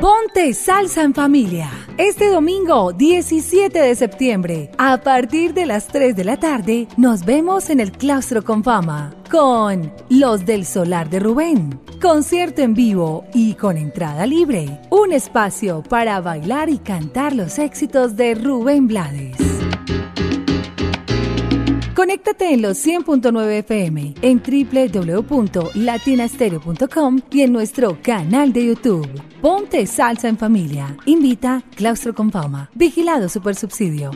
Ponte 0.00 0.54
salsa 0.54 1.02
en 1.02 1.12
familia. 1.12 1.70
Este 1.98 2.30
domingo 2.30 2.92
17 2.92 3.80
de 3.80 3.94
septiembre, 3.96 4.70
a 4.78 5.00
partir 5.00 5.54
de 5.54 5.66
las 5.66 5.88
3 5.88 6.14
de 6.14 6.22
la 6.22 6.38
tarde, 6.38 6.86
nos 6.96 7.24
vemos 7.24 7.68
en 7.68 7.80
el 7.80 7.90
Claustro 7.90 8.44
con 8.44 8.62
Fama 8.62 9.12
con 9.28 9.92
Los 10.08 10.46
del 10.46 10.64
Solar 10.66 11.10
de 11.10 11.18
Rubén. 11.18 11.80
Concierto 12.00 12.62
en 12.62 12.74
vivo 12.74 13.24
y 13.34 13.54
con 13.54 13.76
entrada 13.76 14.24
libre. 14.24 14.80
Un 14.90 15.12
espacio 15.12 15.82
para 15.82 16.20
bailar 16.20 16.68
y 16.68 16.78
cantar 16.78 17.34
los 17.34 17.58
éxitos 17.58 18.14
de 18.14 18.36
Rubén 18.36 18.86
Blades. 18.86 19.53
Conéctate 21.94 22.52
en 22.52 22.60
los 22.60 22.84
100.9 22.84 23.60
FM, 23.60 24.14
en 24.20 24.42
www.latinastereo.com 24.42 27.20
y 27.30 27.42
en 27.42 27.52
nuestro 27.52 27.98
canal 28.02 28.52
de 28.52 28.66
YouTube. 28.66 29.08
Ponte 29.40 29.86
salsa 29.86 30.28
en 30.28 30.36
familia. 30.36 30.96
Invita 31.06 31.62
Claustro 31.76 32.12
con 32.12 32.32
Fama. 32.32 32.68
Vigilado 32.74 33.28
Supersubsidio. 33.28 34.10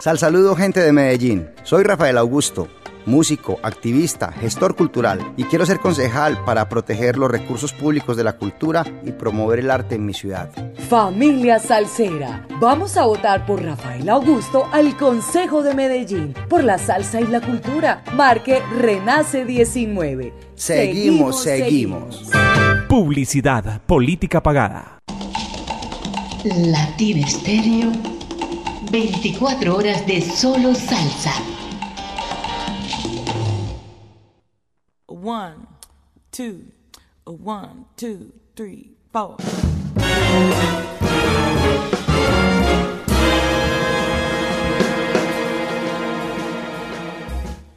Sal 0.00 0.18
saludo 0.18 0.56
gente 0.56 0.80
de 0.80 0.92
Medellín. 0.92 1.48
Soy 1.62 1.84
Rafael 1.84 2.18
Augusto, 2.18 2.68
músico, 3.06 3.58
activista, 3.62 4.32
gestor 4.32 4.76
cultural 4.76 5.32
y 5.36 5.44
quiero 5.44 5.66
ser 5.66 5.80
concejal 5.80 6.44
para 6.44 6.68
proteger 6.68 7.16
los 7.16 7.30
recursos 7.30 7.72
públicos 7.72 8.16
de 8.16 8.24
la 8.24 8.34
cultura 8.34 8.84
y 9.04 9.12
promover 9.12 9.58
el 9.60 9.70
arte 9.70 9.94
en 9.94 10.06
mi 10.06 10.14
ciudad. 10.14 10.50
Familia 10.88 11.58
Salsera, 11.58 12.46
vamos 12.60 12.96
a 12.96 13.04
votar 13.04 13.46
por 13.46 13.62
Rafael 13.62 14.08
Augusto 14.08 14.66
al 14.72 14.96
Consejo 14.96 15.62
de 15.62 15.74
Medellín, 15.74 16.34
por 16.48 16.64
la 16.64 16.78
salsa 16.78 17.20
y 17.20 17.26
la 17.26 17.40
cultura. 17.40 18.02
Marque 18.14 18.62
Renace 18.78 19.44
19. 19.44 20.32
Seguimos, 20.54 21.42
seguimos. 21.42 22.30
Publicidad, 22.88 23.80
política 23.82 24.42
pagada. 24.42 24.98
Latina 26.44 27.26
Estéreo, 27.26 27.92
24 28.90 29.76
horas 29.76 30.06
de 30.06 30.20
solo 30.22 30.74
salsa. 30.74 31.32
One, 35.22 35.66
two, 36.32 36.72
one, 37.26 37.84
two, 37.94 38.32
three, 38.54 38.96
four. 39.12 39.36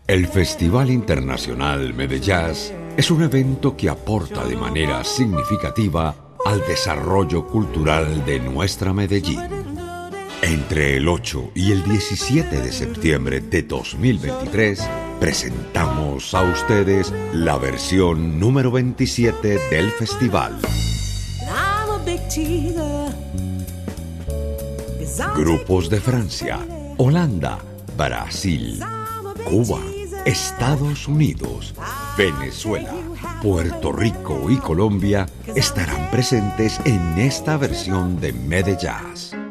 El 0.07 0.27
Festival 0.27 0.89
Internacional 0.89 1.93
Medellín 1.93 2.93
es 2.95 3.11
un 3.11 3.23
evento 3.23 3.75
que 3.75 3.89
aporta 3.89 4.45
de 4.45 4.55
manera 4.55 5.03
significativa 5.03 6.15
al 6.45 6.61
desarrollo 6.61 7.45
cultural 7.45 8.23
de 8.23 8.39
nuestra 8.39 8.93
Medellín. 8.93 9.41
Entre 10.41 10.95
el 10.95 11.09
8 11.09 11.51
y 11.55 11.73
el 11.73 11.83
17 11.83 12.61
de 12.61 12.71
septiembre 12.71 13.41
de 13.41 13.63
2023 13.63 15.02
presentamos 15.23 16.33
a 16.33 16.43
ustedes 16.43 17.13
la 17.31 17.57
versión 17.57 18.41
número 18.41 18.71
27 18.71 19.57
del 19.71 19.89
festival. 19.91 20.59
Grupos 25.33 25.89
de 25.89 26.01
Francia, 26.01 26.59
Holanda, 26.97 27.57
Brasil, 27.95 28.83
Cuba, 29.45 29.79
Estados 30.25 31.07
Unidos, 31.07 31.73
Venezuela, 32.17 32.93
Puerto 33.41 33.93
Rico 33.93 34.49
y 34.49 34.57
Colombia 34.57 35.25
estarán 35.55 36.11
presentes 36.11 36.81
en 36.83 37.17
esta 37.17 37.55
versión 37.55 38.19
de 38.19 38.33
Medellín. 38.33 39.42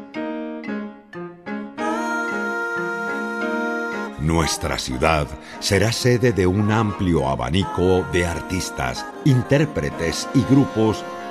Nuestra 4.23 4.79
ciudad 4.79 5.27
será 5.59 5.91
sede 5.91 6.31
de 6.31 6.47
un 6.47 6.71
amplio 6.71 7.27
abanico 7.27 8.05
de 8.13 8.25
artistas, 8.25 9.05
intérpretes 9.25 10.29
y 10.33 10.41
grupos 10.43 11.03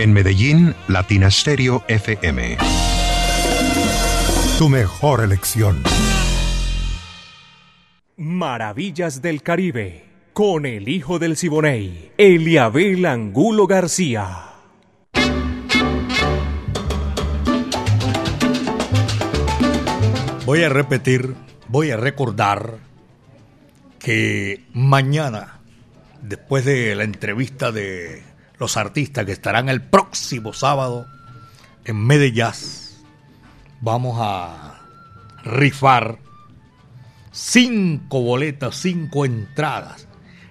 En 0.00 0.14
Medellín, 0.14 0.74
Latina 0.88 1.30
Stereo 1.30 1.84
FM. 1.86 2.56
Tu 4.56 4.66
mejor 4.70 5.22
elección. 5.22 5.82
Maravillas 8.16 9.20
del 9.20 9.42
Caribe, 9.42 10.06
con 10.32 10.64
el 10.64 10.88
hijo 10.88 11.18
del 11.18 11.36
Siboney, 11.36 12.12
Eliabel 12.16 13.04
Angulo 13.04 13.66
García. 13.66 14.54
Voy 20.46 20.62
a 20.62 20.70
repetir, 20.70 21.34
voy 21.68 21.90
a 21.90 21.98
recordar 21.98 22.78
que 23.98 24.64
mañana, 24.72 25.60
después 26.22 26.64
de 26.64 26.94
la 26.94 27.04
entrevista 27.04 27.70
de 27.70 28.29
los 28.60 28.76
artistas 28.76 29.24
que 29.24 29.32
estarán 29.32 29.70
el 29.70 29.82
próximo 29.82 30.52
sábado 30.52 31.06
en 31.86 32.06
Medellín, 32.06 32.52
vamos 33.80 34.18
a 34.20 34.82
rifar 35.42 36.18
cinco 37.32 38.20
boletas, 38.20 38.76
cinco 38.76 39.24
entradas, 39.24 40.06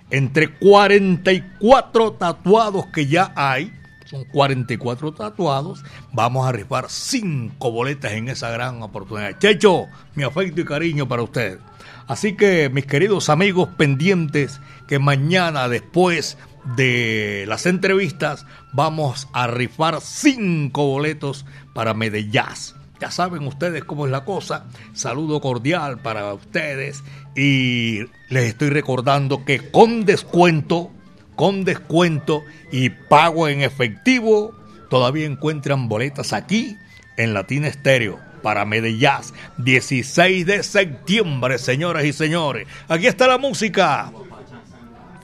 entre 0.10 0.58
44 0.58 2.14
tatuados 2.14 2.88
que 2.88 3.06
ya 3.06 3.32
hay, 3.36 3.72
son 4.06 4.24
44 4.26 5.14
tatuados, 5.14 5.84
vamos 6.12 6.48
a 6.48 6.52
rifar 6.52 6.90
cinco 6.90 7.72
boletas 7.72 8.14
en 8.14 8.28
esa 8.28 8.50
gran 8.50 8.82
oportunidad. 8.82 9.38
Checho, 9.38 9.86
mi 10.16 10.24
afecto 10.24 10.62
y 10.62 10.66
cariño 10.66 11.08
para 11.08 11.22
usted. 11.22 11.60
Así 12.08 12.36
que 12.36 12.70
mis 12.70 12.88
queridos 12.88 13.30
amigos 13.30 13.70
pendientes, 13.78 14.60
que 14.90 14.98
mañana 14.98 15.70
después 15.70 16.36
de 16.76 17.46
las 17.48 17.68
entrevistas 17.68 18.48
vamos 18.74 19.28
a 19.34 19.46
rifar 19.46 20.02
cinco 20.02 20.88
boletos 20.88 21.46
para 21.76 21.94
Medellín. 21.94 22.42
Ya 23.00 23.12
saben 23.12 23.46
ustedes 23.46 23.84
cómo 23.84 24.08
es 24.08 24.12
la 24.12 24.26
cosa. 24.26 24.66
Saludo 24.94 25.42
cordial 25.42 26.00
para 26.00 26.34
ustedes 26.34 27.04
y 27.36 28.00
les 28.30 28.46
estoy 28.46 28.70
recordando 28.72 29.46
que 29.46 29.70
con 29.70 30.06
descuento, 30.06 30.90
con 31.36 31.66
descuento 31.66 32.44
y 32.72 32.90
pago 32.90 33.48
en 33.48 33.62
efectivo, 33.62 34.56
todavía 34.90 35.28
encuentran 35.28 35.88
boletas 35.88 36.34
aquí 36.34 36.76
en 37.16 37.36
Latina 37.36 37.68
Estéreo 37.68 38.18
para 38.42 38.66
Medellín, 38.66 39.08
16 39.60 40.48
de 40.48 40.64
septiembre, 40.64 41.60
señoras 41.60 42.06
y 42.06 42.12
señores. 42.12 42.68
Aquí 42.88 43.06
está 43.06 43.28
la 43.28 43.38
música. 43.38 44.12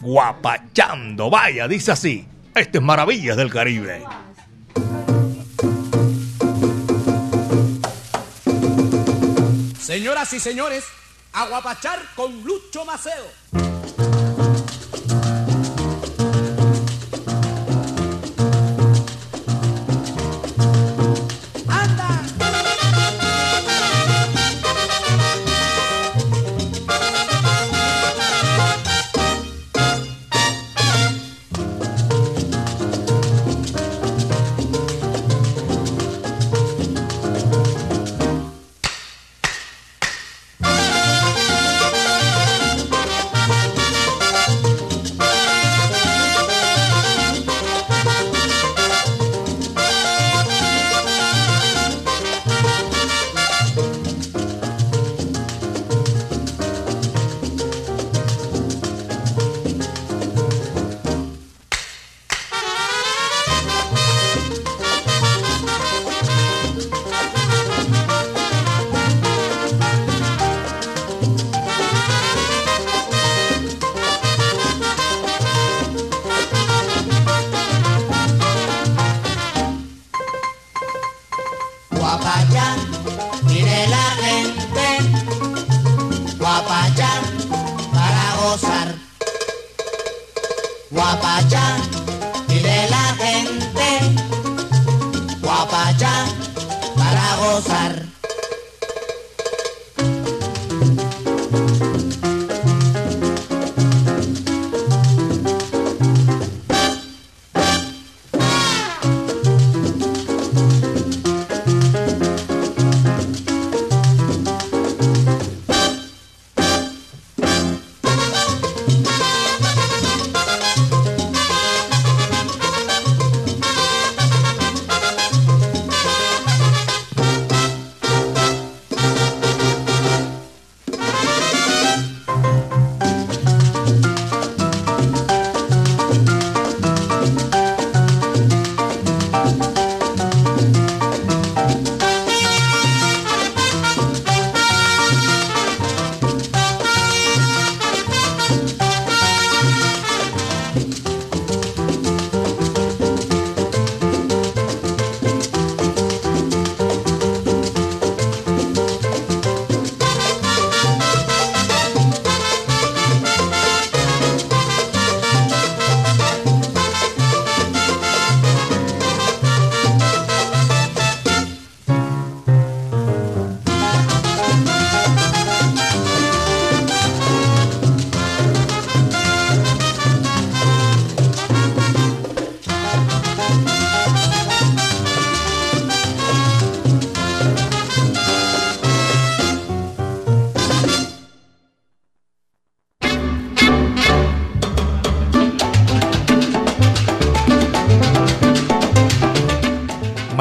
Guapachando, 0.06 1.32
vaya, 1.32 1.68
dice 1.68 1.91
así. 1.91 2.28
Este 2.54 2.78
es 2.78 2.84
Maravillas 2.84 3.36
del 3.38 3.52
Caribe. 3.52 4.04
Señoras 9.80 10.32
y 10.34 10.39
señores, 10.39 10.84
aguapachar 11.34 12.00
con 12.15 12.44
Lucho 12.44 12.86
Maceo. 12.86 14.25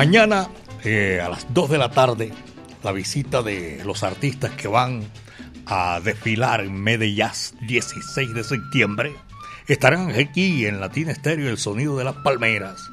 Mañana 0.04 0.50
eh, 0.84 1.18
a 1.24 1.30
las 1.30 1.46
2 1.54 1.70
de 1.70 1.78
la 1.78 1.90
tarde, 1.90 2.30
la 2.82 2.92
visita 2.92 3.42
de 3.42 3.80
los 3.86 4.02
artistas 4.02 4.50
que 4.50 4.68
van 4.68 5.02
a 5.64 5.98
desfilar 6.04 6.60
en 6.60 6.78
Medellín 6.78 7.30
16 7.66 8.34
de 8.34 8.44
septiembre. 8.44 9.16
Estarán 9.66 10.10
aquí 10.10 10.66
en 10.66 10.78
Latina 10.78 11.10
Estéreo 11.10 11.48
El 11.48 11.56
Sonido 11.56 11.96
de 11.96 12.04
las 12.04 12.16
Palmeras 12.16 12.90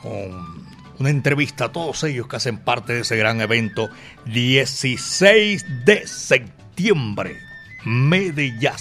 con 0.00 0.64
una 0.98 1.10
entrevista 1.10 1.66
a 1.66 1.72
todos 1.72 2.02
ellos 2.04 2.28
que 2.28 2.36
hacen 2.36 2.56
parte 2.56 2.94
de 2.94 3.00
ese 3.00 3.18
gran 3.18 3.42
evento 3.42 3.90
16 4.24 5.84
de 5.84 6.06
septiembre. 6.06 7.36
Medellín. 7.84 8.58
Ya 8.62 8.78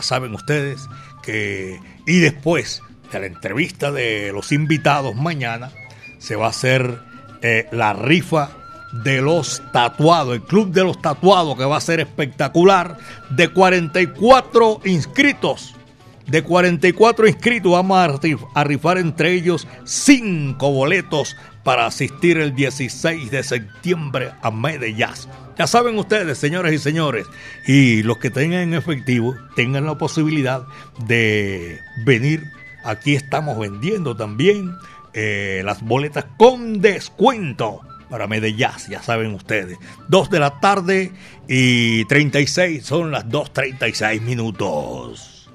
saben 0.00 0.34
ustedes 0.34 0.82
que... 1.22 1.80
Y 2.06 2.18
después 2.18 2.82
de 3.10 3.20
la 3.20 3.26
entrevista 3.26 3.90
de 3.90 4.30
los 4.30 4.52
invitados 4.52 5.16
mañana, 5.16 5.72
se 6.18 6.36
va 6.36 6.48
a 6.48 6.50
hacer 6.50 7.13
eh, 7.44 7.68
la 7.72 7.92
rifa 7.92 8.50
de 9.04 9.20
los 9.20 9.60
tatuados, 9.72 10.34
el 10.34 10.42
club 10.42 10.70
de 10.72 10.82
los 10.84 11.00
tatuados 11.02 11.56
que 11.58 11.64
va 11.64 11.76
a 11.76 11.80
ser 11.80 12.00
espectacular, 12.00 12.96
de 13.30 13.48
44 13.48 14.80
inscritos. 14.84 15.74
De 16.26 16.42
44 16.42 17.26
inscritos 17.28 17.70
vamos 17.72 17.98
a, 17.98 18.08
rif- 18.08 18.48
a 18.54 18.64
rifar 18.64 18.96
entre 18.98 19.32
ellos 19.32 19.66
5 19.84 20.70
boletos 20.70 21.36
para 21.62 21.84
asistir 21.86 22.38
el 22.38 22.54
16 22.54 23.30
de 23.30 23.42
septiembre 23.42 24.30
a 24.42 24.50
Medellín. 24.50 25.08
Ya 25.58 25.66
saben 25.66 25.98
ustedes, 25.98 26.38
señores 26.38 26.72
y 26.72 26.78
señores, 26.78 27.26
y 27.66 28.02
los 28.04 28.18
que 28.18 28.30
tengan 28.30 28.60
en 28.60 28.74
efectivo, 28.74 29.34
tengan 29.54 29.84
la 29.84 29.98
posibilidad 29.98 30.62
de 31.06 31.78
venir. 32.06 32.42
Aquí 32.84 33.14
estamos 33.14 33.58
vendiendo 33.58 34.16
también 34.16 34.70
eh, 35.14 35.62
las 35.64 35.82
boletas 35.82 36.26
con 36.36 36.80
descuento 36.80 37.80
para 38.10 38.26
Medellín, 38.26 38.68
ya 38.88 39.02
saben 39.02 39.34
ustedes. 39.34 39.78
2 40.08 40.30
de 40.30 40.38
la 40.38 40.60
tarde 40.60 41.12
y 41.48 42.04
36, 42.04 42.84
son 42.84 43.10
las 43.10 43.26
2.36 43.26 44.20
minutos. 44.20 45.48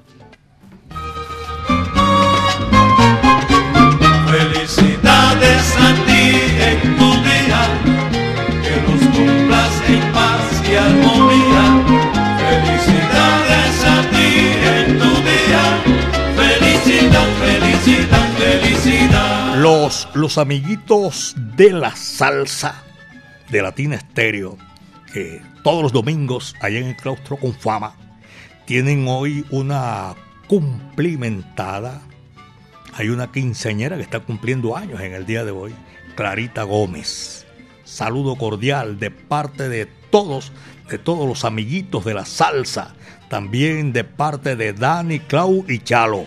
Felicidades 4.30 5.76
a 5.76 6.04
ti 6.06 6.09
Los, 19.60 20.08
los 20.14 20.38
amiguitos 20.38 21.34
de 21.36 21.70
la 21.70 21.94
salsa 21.94 22.82
de 23.50 23.60
Latina 23.60 23.96
Estéreo, 23.96 24.56
que 25.12 25.42
todos 25.62 25.82
los 25.82 25.92
domingos 25.92 26.54
allá 26.62 26.78
en 26.78 26.86
el 26.86 26.96
claustro 26.96 27.36
con 27.36 27.52
fama, 27.52 27.94
tienen 28.64 29.04
hoy 29.06 29.44
una 29.50 30.14
cumplimentada. 30.46 32.00
Hay 32.94 33.10
una 33.10 33.30
quinceañera 33.32 33.96
que 33.96 34.02
está 34.02 34.20
cumpliendo 34.20 34.78
años 34.78 34.98
en 35.02 35.12
el 35.12 35.26
día 35.26 35.44
de 35.44 35.50
hoy, 35.50 35.74
Clarita 36.16 36.62
Gómez. 36.62 37.46
Saludo 37.84 38.36
cordial 38.36 38.98
de 38.98 39.10
parte 39.10 39.68
de 39.68 39.84
todos, 39.84 40.52
de 40.88 40.96
todos 40.96 41.28
los 41.28 41.44
amiguitos 41.44 42.06
de 42.06 42.14
la 42.14 42.24
salsa, 42.24 42.94
también 43.28 43.92
de 43.92 44.04
parte 44.04 44.56
de 44.56 44.72
Dani, 44.72 45.18
Clau 45.18 45.66
y 45.68 45.80
Chalo. 45.80 46.24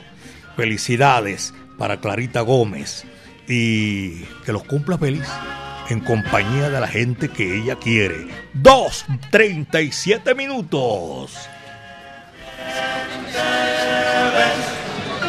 Felicidades 0.55 1.51
para 1.79 1.99
Clarita 1.99 2.41
Gómez 2.41 3.07
y 3.47 4.23
que 4.45 4.51
los 4.51 4.63
cumpla 4.63 4.97
feliz 4.97 5.27
en 5.89 5.99
compañía 5.99 6.69
de 6.69 6.79
la 6.79 6.87
gente 6.87 7.29
que 7.29 7.57
ella 7.57 7.75
quiere. 7.75 8.27
2.37 8.55 10.35
minutos. 10.35 11.49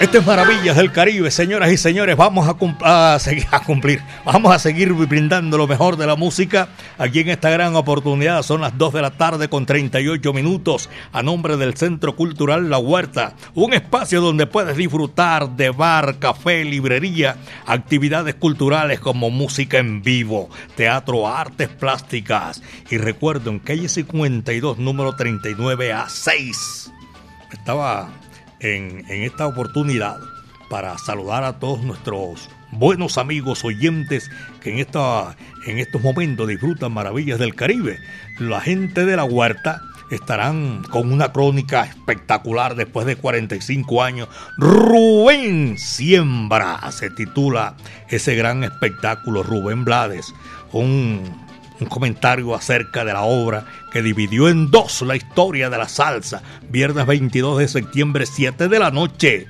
Este 0.01 0.19
es 0.19 0.27
Maravillas 0.27 0.77
del 0.77 0.91
Caribe, 0.91 1.31
señoras 1.31 1.71
y 1.71 1.77
señores. 1.77 2.17
Vamos 2.17 2.49
a, 2.49 3.15
a 3.15 3.19
seguir, 3.21 3.47
a 3.53 3.61
cumplir, 3.61 4.03
vamos 4.25 4.53
a 4.53 4.59
seguir 4.59 4.93
brindando 4.93 5.57
lo 5.57 5.69
mejor 5.69 5.97
de 5.97 6.07
la 6.07 6.17
música 6.17 6.69
aquí 6.99 7.21
en 7.21 7.29
esta 7.31 7.49
gran 7.49 7.77
oportunidad. 7.77 8.43
Son 8.43 8.61
las 8.61 8.77
2 8.77 8.93
de 8.93 9.03
la 9.03 9.13
tarde 9.13 9.49
con 9.49 9.67
38 9.67 10.33
minutos 10.33 10.91
a 11.13 11.23
nombre 11.23 11.57
del 11.57 11.77
Centro 11.77 12.17
Cultural 12.17 12.69
La 12.69 12.79
Huerta, 12.79 13.35
un 13.55 13.73
espacio 13.73 14.21
donde 14.21 14.47
puedes 14.47 14.77
disfrutar 14.77 15.51
de 15.51 15.71
bar, 15.71 16.19
café, 16.19 16.65
librería, 16.65 17.37
actividades 17.65 18.35
culturales 18.35 18.99
como 18.99 19.31
música 19.31 19.79
en 19.79 20.03
vivo, 20.03 20.51
teatro, 20.75 21.29
artes 21.29 21.69
plásticas. 21.69 22.63
Y 22.91 22.99
recuerden, 22.99 23.61
calle 23.61 23.89
52, 23.89 24.79
número 24.79 25.15
39 25.15 25.93
a 25.93 26.09
6 26.09 26.91
estaba 27.55 28.11
en, 28.65 29.05
esta 29.09 29.47
oportunidad 29.47 30.19
para 30.71 30.97
saludar 30.99 31.45
a 31.45 31.59
todos 31.59 31.83
nuestros 31.83 32.49
buenos 32.73 33.19
amigos 33.19 33.65
oyentes 33.65 34.31
que 34.61 34.73
en, 34.73 34.79
esta, 34.79 35.37
en 35.67 35.79
estos 35.79 36.03
momentos 36.03 36.49
disfrutan 36.49 36.93
maravillas 36.93 37.39
del 37.39 37.55
Caribe. 37.55 37.99
La 38.39 38.61
gente 38.61 39.05
de 39.05 39.17
la 39.17 39.25
huerta 39.25 39.83
estarán 40.11 40.83
con 40.85 41.13
una 41.13 41.33
crónica 41.33 41.85
espectacular 41.85 42.75
después 42.75 43.07
de 43.07 43.17
45 43.17 44.03
años. 44.03 44.29
Rubén 44.57 45.79
Siembra 45.79 46.81
se 46.91 47.11
titula 47.11 47.77
ese 48.09 48.35
gran 48.35 48.65
espectáculo, 48.65 49.43
Rubén 49.43 49.85
Blades, 49.85 50.33
un 50.73 51.44
un 51.81 51.87
comentario 51.89 52.55
acerca 52.55 53.05
de 53.05 53.13
la 53.13 53.23
obra 53.23 53.67
que 53.93 54.03
dividió 54.03 54.49
en 54.49 54.71
dos 54.71 55.03
la 55.03 55.17
historia 55.17 55.71
de 55.71 55.79
la 55.79 55.89
salsa. 55.89 56.43
Viernes 56.69 57.07
22 57.07 57.59
de 57.59 57.69
septiembre, 57.69 58.27
7 58.27 58.69
de 58.69 58.79
la 58.79 58.91
noche. 58.91 59.47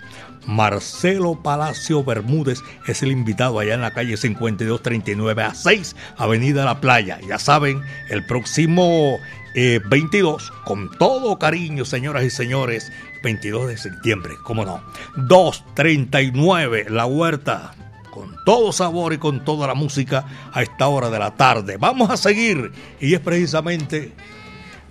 Marcelo 0.47 1.43
Palacio 1.43 2.05
Bermúdez 2.05 2.61
es 2.87 3.03
el 3.03 3.11
invitado 3.11 3.59
allá 3.59 3.75
en 3.75 3.81
la 3.81 3.93
calle 3.93 4.17
5239 4.17 5.43
a 5.43 5.55
6, 5.55 5.97
Avenida 6.19 6.65
La 6.65 6.81
Playa. 6.81 7.19
Ya 7.27 7.39
saben, 7.39 7.83
el 8.11 8.27
próximo 8.27 9.19
eh, 9.55 9.81
22, 9.89 10.53
con 10.65 10.91
todo 10.99 11.39
cariño, 11.39 11.85
señoras 11.85 12.25
y 12.25 12.31
señores, 12.31 12.93
22 13.23 13.69
de 13.69 13.79
septiembre, 13.79 14.35
cómo 14.43 14.65
no. 14.65 14.83
239, 15.17 16.87
La 16.91 17.07
Huerta, 17.07 17.75
con 18.15 18.37
todo 18.45 18.71
sabor 18.71 19.13
y 19.13 19.19
con 19.19 19.45
toda 19.45 19.67
la 19.67 19.75
música 19.75 20.25
a 20.53 20.63
esta 20.63 20.87
hora 20.87 21.11
de 21.11 21.19
la 21.19 21.35
tarde. 21.35 21.79
Vamos 21.79 22.11
a 22.11 22.17
seguir 22.17 22.71
y 23.01 23.13
es 23.13 23.19
precisamente 23.19 24.13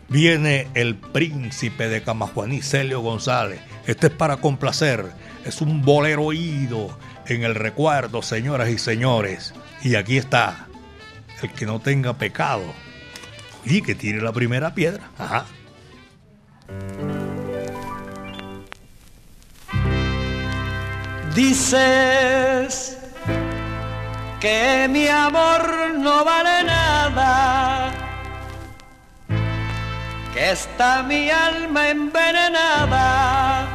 viene 0.09 0.67
el 0.74 0.95
príncipe 0.95 1.88
de 1.88 2.03
Camajuaní, 2.03 2.61
Celio 2.61 2.99
González. 2.99 3.61
Este 3.88 4.07
es 4.07 4.13
para 4.13 4.38
complacer, 4.38 5.09
es 5.45 5.61
un 5.61 5.84
bolero 5.84 6.24
oído 6.24 6.99
en 7.26 7.43
el 7.43 7.55
recuerdo, 7.55 8.21
señoras 8.21 8.69
y 8.69 8.78
señores. 8.78 9.53
Y 9.84 9.95
aquí 9.95 10.17
está, 10.17 10.67
el 11.41 11.49
que 11.53 11.65
no 11.65 11.80
tenga 11.80 12.17
pecado 12.17 12.65
y 13.63 13.82
que 13.82 13.95
tire 13.95 14.21
la 14.21 14.34
primera 14.34 14.76
piedra. 14.76 15.11
Ajá. 15.17 15.45
Dices 21.34 23.03
que 24.44 24.88
mi 24.89 25.08
amor 25.08 25.64
no 25.96 26.26
vale 26.26 26.64
nada, 26.66 27.91
que 30.34 30.52
está 30.52 31.02
mi 31.02 31.30
alma 31.30 31.88
envenenada, 31.88 33.66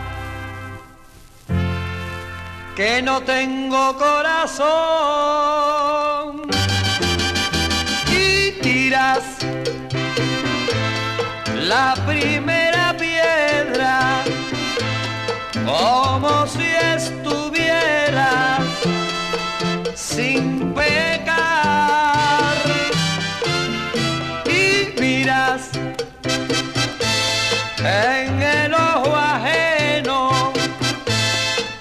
que 2.76 3.00
no 3.00 3.22
tengo 3.22 3.96
corazón. 3.96 4.62
Y 8.10 8.52
tiras 8.60 9.24
la 11.72 11.94
primera 12.06 12.94
piedra 12.98 14.22
como 15.64 16.46
si 16.46 16.68
estuvieras 16.94 18.67
sin 19.98 20.72
pecar 20.74 22.54
y 24.46 25.00
miras 25.00 25.70
en 27.78 28.42
el 28.42 28.74
ojo 28.74 29.16
ajeno 29.16 30.52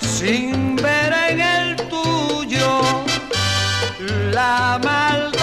sin 0.02 0.76
ver 0.78 1.14
en 1.30 1.42
el 1.42 1.76
tuyo 1.90 2.82
la 4.32 4.80
maldad. 4.84 5.38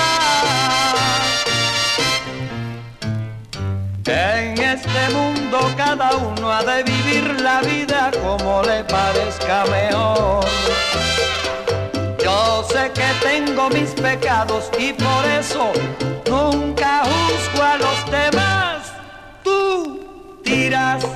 En 4.04 4.58
este 4.58 5.10
mundo 5.14 5.72
cada 5.76 6.16
uno 6.16 6.52
ha 6.52 6.64
de 6.64 6.82
vivir 6.82 7.40
la 7.40 7.60
vida 7.60 8.10
como 8.20 8.62
le 8.64 8.82
parezca 8.84 9.64
mejor. 9.66 10.44
Yo 12.34 12.64
sé 12.64 12.90
que 12.92 13.08
tengo 13.22 13.68
mis 13.70 13.90
pecados 13.90 14.68
y 14.76 14.92
por 14.92 15.24
eso 15.38 15.70
nunca 16.28 17.04
juzgo 17.04 17.62
a 17.62 17.76
los 17.76 18.10
demás. 18.10 18.92
Tú 19.44 20.40
tiras 20.42 21.06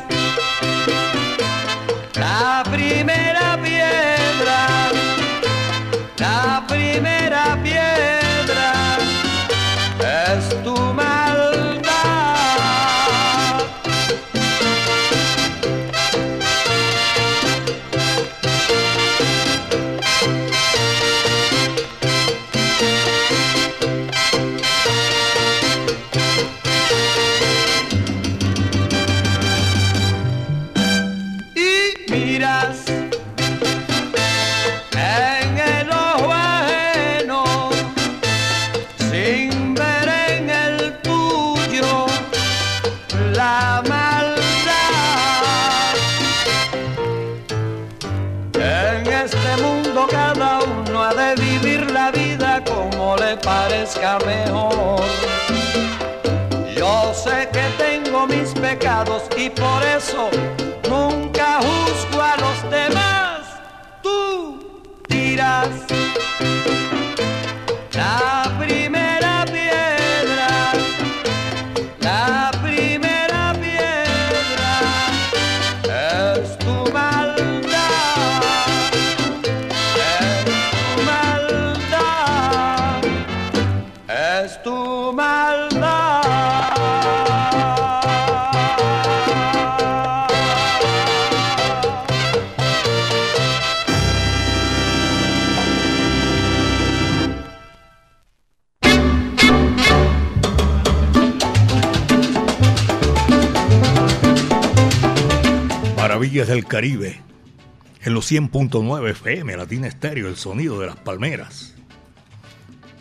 100.9 108.28 109.10
FM, 109.12 109.56
Latina 109.56 109.86
Estéreo, 109.86 110.28
el 110.28 110.36
sonido 110.36 110.78
de 110.78 110.86
las 110.86 110.96
palmeras. 110.96 111.74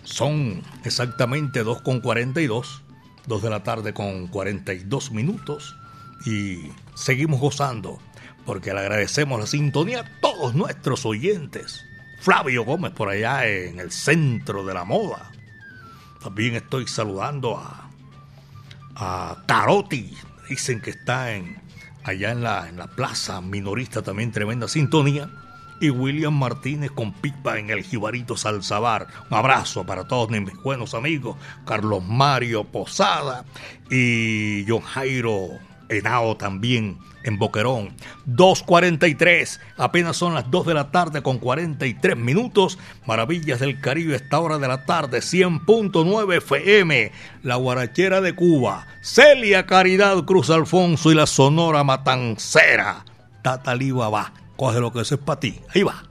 Son 0.06 0.64
exactamente 0.86 1.66
2.42, 1.66 2.80
2 3.26 3.42
de 3.42 3.50
la 3.50 3.62
tarde 3.62 3.94
con 3.94 4.28
42 4.28 5.12
minutos. 5.12 5.76
Y 6.26 6.72
seguimos 6.96 7.42
gozando, 7.42 8.00
porque 8.46 8.74
le 8.74 8.80
agradecemos 8.80 9.38
la 9.38 9.48
sintonía 9.48 10.00
a 10.00 10.22
todos 10.22 10.56
nuestros 10.56 11.06
oyentes. 11.06 11.84
Flavio 12.22 12.64
Gómez 12.64 12.94
por 12.94 13.10
allá 13.10 13.46
en 13.48 13.82
el 13.82 13.92
centro 13.92 14.64
de 14.64 14.76
la 14.76 14.86
moda. 14.86 15.34
También 16.24 16.56
estoy 16.56 16.88
saludando 16.88 17.58
a, 17.58 17.90
a 18.96 19.44
Taroti. 19.46 20.16
Dicen 20.48 20.80
que 20.80 20.92
está 20.92 21.36
en, 21.36 21.67
allá 22.08 22.32
en 22.32 22.44
la, 22.44 22.68
en 22.70 22.78
la 22.78 22.88
plaza 22.88 23.42
minorista 23.42 24.02
también 24.02 24.32
tremenda 24.32 24.68
sintonía. 24.68 25.30
Y 25.80 25.92
William 25.92 26.34
Martínez 26.34 26.90
con 26.90 27.14
pipa 27.14 27.60
en 27.60 27.70
el 27.70 27.84
Jibarito 27.84 28.36
Salzabar. 28.36 29.08
Un 29.30 29.38
abrazo 29.38 29.86
para 29.86 30.08
todos 30.08 30.32
mis 30.32 30.56
buenos 30.64 30.96
amigos. 30.96 31.38
Carlos 31.66 32.04
Mario 32.04 32.64
Posada 32.64 33.46
y 33.92 34.66
John 34.68 34.82
Jairo 34.82 35.50
Henao 35.90 36.38
también 36.38 36.98
en 37.24 37.38
Boquerón. 37.38 37.90
2.43, 38.28 39.60
apenas 39.78 40.18
son 40.18 40.34
las 40.34 40.50
2 40.50 40.68
de 40.68 40.74
la 40.74 40.92
tarde 40.92 41.22
con 41.22 41.40
43 41.40 42.18
minutos. 42.18 42.80
Maravillas 43.06 43.60
del 43.60 43.80
Caribe, 43.82 44.16
esta 44.16 44.40
hora 44.40 44.58
de 44.58 44.68
la 44.68 44.86
tarde, 44.86 45.20
100.9 45.20 46.38
FM. 46.38 47.12
La 47.44 47.56
Guarachera 47.56 48.22
de 48.22 48.34
Cuba, 48.34 48.88
Celia 49.02 49.66
Caridad 49.66 50.24
Cruz 50.26 50.50
Alfonso 50.50 51.12
y 51.12 51.16
la 51.16 51.28
Sonora 51.28 51.84
Matancera. 51.84 53.06
Tata 53.42 53.76
va, 53.76 54.34
coge 54.56 54.80
lo 54.80 54.92
que 54.92 55.02
eso 55.02 55.16
es 55.16 55.22
para 55.22 55.40
ti. 55.40 55.60
Ahí 55.74 55.84
va. 55.84 56.04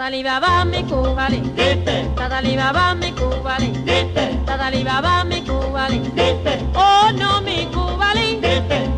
Tadali 0.00 0.22
baba 0.24 0.64
mi 0.64 0.82
cubali, 0.84 1.40
tadali 2.16 2.56
baba 2.56 2.94
mi 2.94 3.12
cubali, 3.12 3.68
tadali 4.46 4.82
baba 4.82 5.24
mi 5.28 5.42
cubali, 5.44 6.00
oh 6.74 7.10
no 7.20 7.42
mi 7.42 7.66
cubali, 7.66 8.40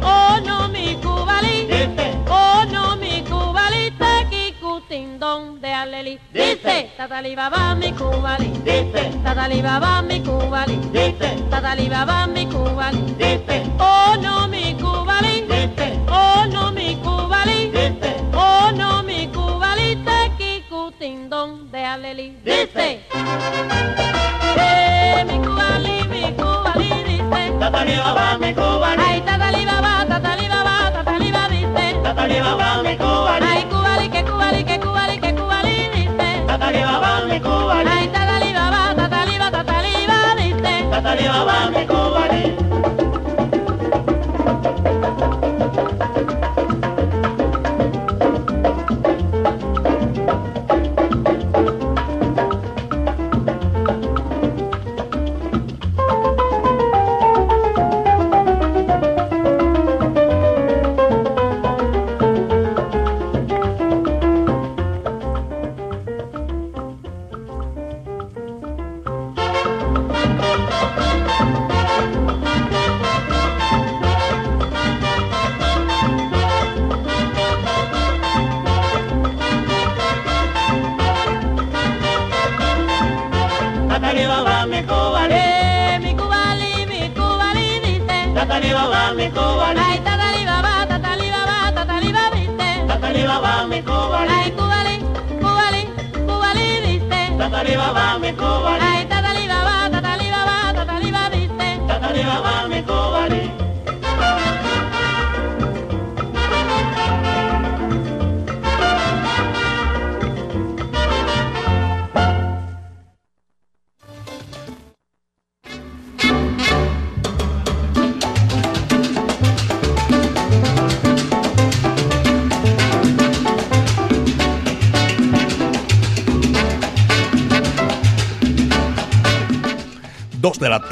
oh 0.00 0.38
no 0.46 0.68
mi 0.68 0.94
cubali, 1.03 1.66
oh 2.30 2.62
no 2.70 2.94
mi 3.00 3.20
cubali, 3.28 3.90
tequicutindón 3.98 5.61
de 5.61 5.72
aleli, 5.74 6.20
dice, 6.32 6.92
tadali 6.96 7.34
baba 7.34 7.74
mi 7.74 7.90
cubali, 7.92 8.53
tadali 9.24 9.61
baba 9.61 10.03
mi 10.03 10.20
cubali, 10.22 10.78
tadali 11.50 11.88
baba 11.88 12.28
mi 12.28 12.46
cubali, 12.46 13.03
oh 13.80 14.14
no 14.22 14.46
mi 14.46 14.76
cubali, 14.78 15.42
oh 16.09 16.46
no 16.53 16.70
mi 16.70 16.94
cubali, 16.94 17.72
oh 17.74 17.74
no 17.82 17.90
mi 17.90 17.90
cubali, 17.98 18.11
tequicutindón 21.03 21.72
de 21.72 21.84
aleli, 21.84 22.38
dice. 22.44 23.00
Eh, 24.57 25.24
mi 25.26 25.38
cubali, 25.38 26.05
mi 26.09 26.32
cubali, 26.34 26.90
dice. 27.09 27.53
Tatali 27.59 27.96
baba, 27.96 28.38
mi 28.38 28.55
cubali. 28.55 29.03
Ay, 29.03 29.20
tatali 29.22 29.66
baba, 29.66 30.07
tatali 30.07 30.48
baba, 30.48 30.92
tatali 30.92 31.32
baba, 31.32 31.48
dice. 31.48 32.00
Tatali 32.05 32.40
baba, 32.40 32.82
mi 32.84 32.96
cubali. 32.96 33.46
Ay, 33.46 33.64
cubali, 33.64 34.09
que 34.11 34.24
cubali, 34.24 34.64
que 34.64 34.78
cubali, 34.78 35.18
que 35.18 35.34
cubali, 35.34 35.76
dice. 35.92 36.28
Tatali 36.46 36.80
baba, 36.82 37.26
mi 37.26 37.40
cubali. 37.40 37.90
Ay, 37.90 38.09
tatali 38.09 38.53
baba, 38.53 38.94
tatali 38.94 39.38
baba, 39.38 39.64
tatali 39.64 40.07
baba, 40.07 40.34
dice. 40.36 40.74
Tatali 40.90 41.24
baba, 41.26 41.70
mi. 41.70 41.91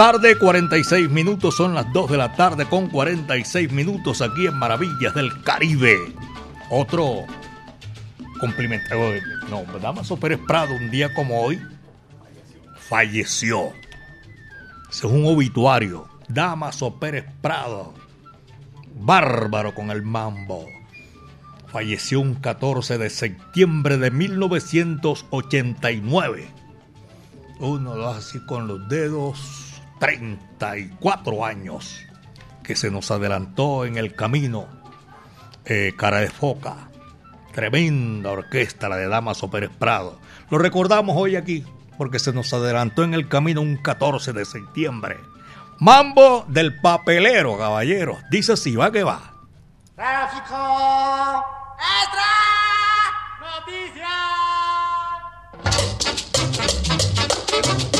Tarde, 0.00 0.38
46 0.38 1.10
minutos. 1.10 1.56
Son 1.56 1.74
las 1.74 1.92
2 1.92 2.12
de 2.12 2.16
la 2.16 2.32
tarde 2.32 2.64
con 2.64 2.88
46 2.88 3.70
minutos 3.70 4.22
aquí 4.22 4.46
en 4.46 4.56
Maravillas 4.56 5.14
del 5.14 5.42
Caribe. 5.42 6.14
Otro 6.70 7.26
cumplimiento. 8.40 8.94
No, 9.50 9.64
Damaso 9.78 10.16
Pérez 10.16 10.40
Prado, 10.46 10.74
un 10.74 10.90
día 10.90 11.12
como 11.12 11.42
hoy, 11.42 11.60
falleció. 12.88 13.74
Ese 14.90 15.06
es 15.06 15.12
un 15.12 15.26
obituario. 15.26 16.08
Damaso 16.28 16.98
Pérez 16.98 17.26
Prado, 17.42 17.92
bárbaro 18.94 19.74
con 19.74 19.90
el 19.90 20.00
mambo. 20.00 20.64
Falleció 21.66 22.22
un 22.22 22.36
14 22.36 22.96
de 22.96 23.10
septiembre 23.10 23.98
de 23.98 24.10
1989. 24.10 26.48
Uno 27.58 27.96
lo 27.96 28.08
hace 28.08 28.38
así 28.38 28.46
con 28.46 28.66
los 28.66 28.88
dedos. 28.88 29.69
34 30.00 31.44
años 31.44 32.04
que 32.64 32.74
se 32.74 32.90
nos 32.90 33.12
adelantó 33.12 33.84
en 33.84 33.96
el 33.96 34.16
camino. 34.16 34.66
Eh, 35.64 35.92
cara 35.96 36.18
de 36.18 36.30
foca. 36.30 36.88
Tremenda 37.52 38.30
orquesta 38.30 38.88
la 38.88 38.96
de 38.96 39.06
Damaso 39.06 39.50
Pérez 39.50 39.70
Prado. 39.78 40.18
Lo 40.50 40.58
recordamos 40.58 41.16
hoy 41.16 41.36
aquí 41.36 41.64
porque 41.98 42.18
se 42.18 42.32
nos 42.32 42.52
adelantó 42.54 43.04
en 43.04 43.14
el 43.14 43.28
camino 43.28 43.60
un 43.60 43.76
14 43.76 44.32
de 44.32 44.44
septiembre. 44.44 45.18
Mambo 45.78 46.44
del 46.48 46.80
papelero, 46.80 47.58
caballeros. 47.58 48.18
Dice 48.30 48.54
así, 48.54 48.74
va 48.74 48.90
que 48.90 49.04
va. 49.04 49.34
Tráfico. 49.94 51.44
¡Extra! 52.02 52.40
Periodiquero, 57.60 57.99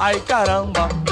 ai 0.00 0.20
caramba. 0.20 1.07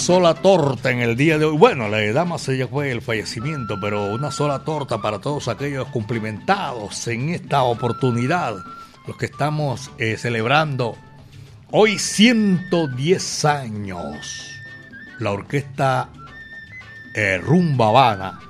Sola 0.00 0.32
torta 0.32 0.90
en 0.90 1.00
el 1.00 1.14
día 1.14 1.36
de 1.36 1.44
hoy. 1.44 1.58
Bueno, 1.58 1.90
la 1.90 1.98
de 1.98 2.14
Damas 2.14 2.46
ya 2.46 2.66
fue 2.66 2.90
el 2.90 3.02
fallecimiento, 3.02 3.78
pero 3.78 4.14
una 4.14 4.30
sola 4.30 4.60
torta 4.60 5.02
para 5.02 5.18
todos 5.18 5.46
aquellos 5.46 5.88
cumplimentados 5.88 7.06
en 7.06 7.28
esta 7.28 7.64
oportunidad. 7.64 8.56
Los 9.06 9.18
que 9.18 9.26
estamos 9.26 9.90
eh, 9.98 10.16
celebrando 10.16 10.96
hoy 11.70 11.98
110 11.98 13.44
años. 13.44 14.50
La 15.18 15.32
orquesta 15.32 16.08
eh, 17.14 17.36
Rumba 17.36 17.88
Habana 17.88 18.40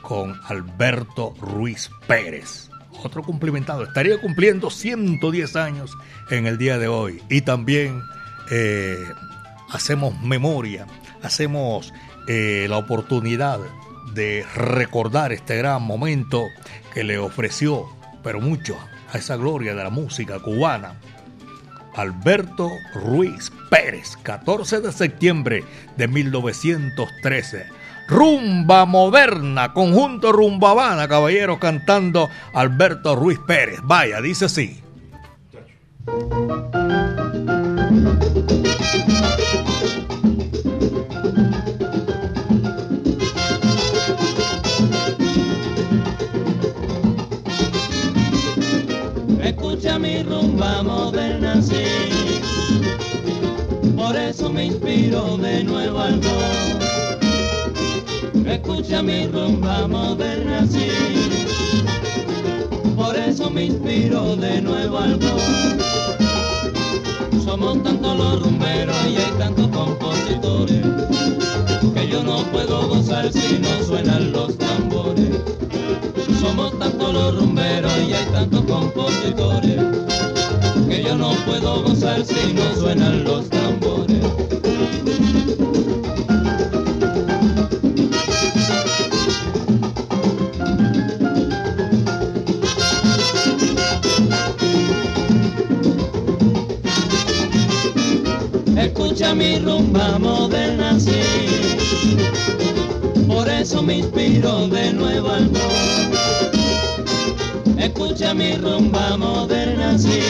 con 0.00 0.34
Alberto 0.48 1.34
Ruiz 1.38 1.90
Pérez. 2.06 2.70
Otro 3.04 3.22
cumplimentado. 3.22 3.82
Estaría 3.82 4.18
cumpliendo 4.18 4.70
110 4.70 5.56
años 5.56 5.92
en 6.30 6.46
el 6.46 6.56
día 6.56 6.78
de 6.78 6.88
hoy. 6.88 7.22
Y 7.28 7.42
también 7.42 8.02
eh, 8.50 9.04
hacemos 9.70 10.20
memoria, 10.20 10.86
hacemos 11.22 11.92
eh, 12.28 12.66
la 12.68 12.78
oportunidad 12.78 13.60
de 14.14 14.44
recordar 14.54 15.32
este 15.32 15.56
gran 15.56 15.82
momento 15.82 16.46
que 16.94 17.04
le 17.04 17.18
ofreció, 17.18 17.86
pero 18.22 18.40
mucho, 18.40 18.76
a 19.12 19.18
esa 19.18 19.36
gloria 19.36 19.74
de 19.74 19.84
la 19.84 19.90
música 19.90 20.40
cubana. 20.40 20.94
Alberto 21.94 22.70
Ruiz 22.94 23.50
Pérez, 23.70 24.18
14 24.22 24.80
de 24.80 24.92
septiembre 24.92 25.64
de 25.96 26.08
1913. 26.08 27.66
Rumba 28.08 28.84
moderna, 28.84 29.72
conjunto 29.72 30.30
Rumba 30.30 30.70
Habana, 30.70 31.08
caballeros 31.08 31.58
cantando 31.58 32.28
Alberto 32.52 33.16
Ruiz 33.16 33.38
Pérez. 33.46 33.80
Vaya, 33.82 34.20
dice 34.20 34.44
así. 34.44 34.82
Escucha 49.42 49.98
mi 49.98 50.22
rumba 50.22 50.82
moderna, 50.82 51.60
sí. 51.62 51.84
Por 53.96 54.16
eso 54.16 54.50
me 54.50 54.66
inspiro 54.66 55.36
de 55.38 55.64
nuevo 55.64 55.98
al 56.00 56.22
rock. 56.22 56.82
Escucha 58.46 59.02
mi 59.02 59.26
rumba 59.26 59.86
moderna, 59.86 60.66
sí. 60.66 60.88
Por 62.96 63.16
eso 63.16 63.50
me 63.50 63.66
inspiro 63.66 64.36
de 64.36 64.60
nuevo 64.62 64.98
al 64.98 65.20
rock. 65.20 65.95
Somos 67.44 67.82
tantos 67.82 68.16
los 68.16 68.42
rumberos 68.42 68.96
y 69.06 69.16
hay 69.16 69.30
tantos 69.38 69.68
compositores 69.68 70.82
que 71.94 72.08
yo 72.08 72.22
no 72.22 72.38
puedo 72.52 72.88
gozar 72.88 73.32
si 73.32 73.58
no 73.58 73.84
suenan 73.84 74.32
los 74.32 74.56
tambores. 74.58 75.30
Somos 76.40 76.78
tantos 76.78 77.12
los 77.12 77.36
rumberos 77.40 77.92
y 78.08 78.12
hay 78.12 78.26
tantos 78.26 78.62
compositores 78.64 79.80
que 80.88 81.02
yo 81.02 81.16
no 81.16 81.30
puedo 81.46 81.82
gozar 81.82 82.24
si 82.24 82.52
no 82.52 82.74
suenan 82.74 83.24
los 83.24 83.48
tambores. 83.48 84.22
Escucha 99.16 99.34
mi 99.34 99.58
rumba 99.58 100.18
moderna, 100.18 101.00
sí. 101.00 101.22
Por 103.26 103.48
eso 103.48 103.82
me 103.82 104.00
inspiro 104.00 104.68
de 104.68 104.92
nuevo 104.92 105.30
al 105.30 105.46
rock. 105.54 106.18
Escucha 107.78 108.34
mi 108.34 108.56
rumba 108.56 109.16
moderna, 109.16 109.98
sí. 109.98 110.20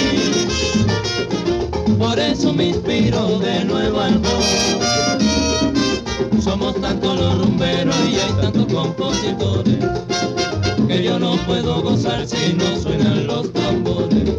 Por 1.99 2.17
eso 2.17 2.53
me 2.53 2.69
inspiro 2.69 3.41
de 3.41 3.65
nuevo 3.65 3.99
al 3.99 4.23
rock. 4.23 4.45
Somos 6.41 6.81
tantos 6.81 7.19
los 7.19 7.39
rumberos 7.41 7.97
y 8.09 8.21
hay 8.21 8.33
tantos 8.41 8.73
compositores 8.73 9.79
que 10.87 11.03
yo 11.03 11.19
no 11.19 11.35
puedo 11.39 11.83
gozar 11.83 12.25
si 12.25 12.53
no 12.53 12.77
suenan 12.81 13.27
los 13.27 13.53
tambores. 13.53 14.31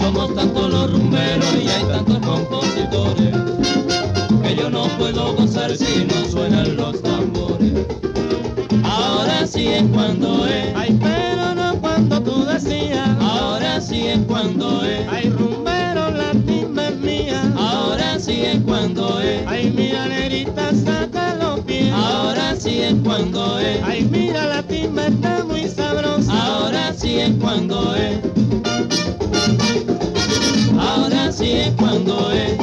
Somos 0.00 0.34
tantos 0.34 0.70
los 0.70 0.92
rumberos 0.92 1.54
y 1.62 1.68
hay 1.68 1.84
tantos 1.84 2.18
compositores 2.20 3.36
que 4.42 4.56
yo 4.56 4.70
no 4.70 4.84
puedo 4.98 5.34
gozar 5.34 5.76
si 5.76 6.06
no 6.06 6.24
suenan 6.24 6.74
los 6.74 7.02
tambores. 7.02 7.86
Ahora 8.82 9.46
sí 9.46 9.68
es 9.68 9.82
cuando 9.92 10.46
es, 10.46 10.74
ay 10.74 10.98
pero 11.02 11.54
no 11.54 11.78
cuando 11.82 12.22
tú 12.22 12.46
decías. 12.46 13.10
Ahora 13.20 13.78
sí 13.78 14.06
es 14.06 14.20
cuando 14.20 14.82
es, 14.86 15.06
ay 15.06 15.28
rumbero 15.28 16.10
la 16.12 16.30
timba 16.46 16.88
es 16.88 16.96
mía. 16.96 17.52
Ahora 17.58 18.18
sí 18.18 18.40
es 18.40 18.58
cuando 18.62 19.20
es, 19.20 19.46
ay 19.46 19.70
mira 19.70 20.06
negrita 20.08 20.72
saca 20.82 21.34
Ahora 21.88 22.56
sí 22.56 22.80
es 22.82 22.94
cuando 23.04 23.58
es, 23.58 23.80
ay 23.82 24.06
mira 24.10 24.46
la 24.46 24.62
timba 24.62 25.06
está 25.06 25.44
muy 25.44 25.68
sabrosa. 25.68 26.32
Ahora 26.32 26.92
sí 26.92 27.18
es 27.20 27.32
cuando 27.40 27.94
es. 27.96 28.18
Ahora 30.78 31.32
sí 31.32 31.52
es 31.52 31.70
cuando 31.76 32.30
es. 32.32 32.58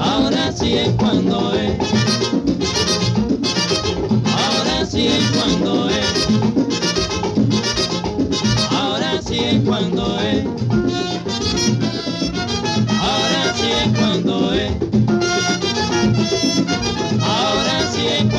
Ahora 0.00 0.52
sí 0.52 0.74
es 0.76 0.90
cuando 0.96 1.52
es. 1.54 1.78
Ahora 4.24 4.86
sí 4.86 5.06
es 5.06 5.30
cuando 5.36 5.85
es. 5.85 5.85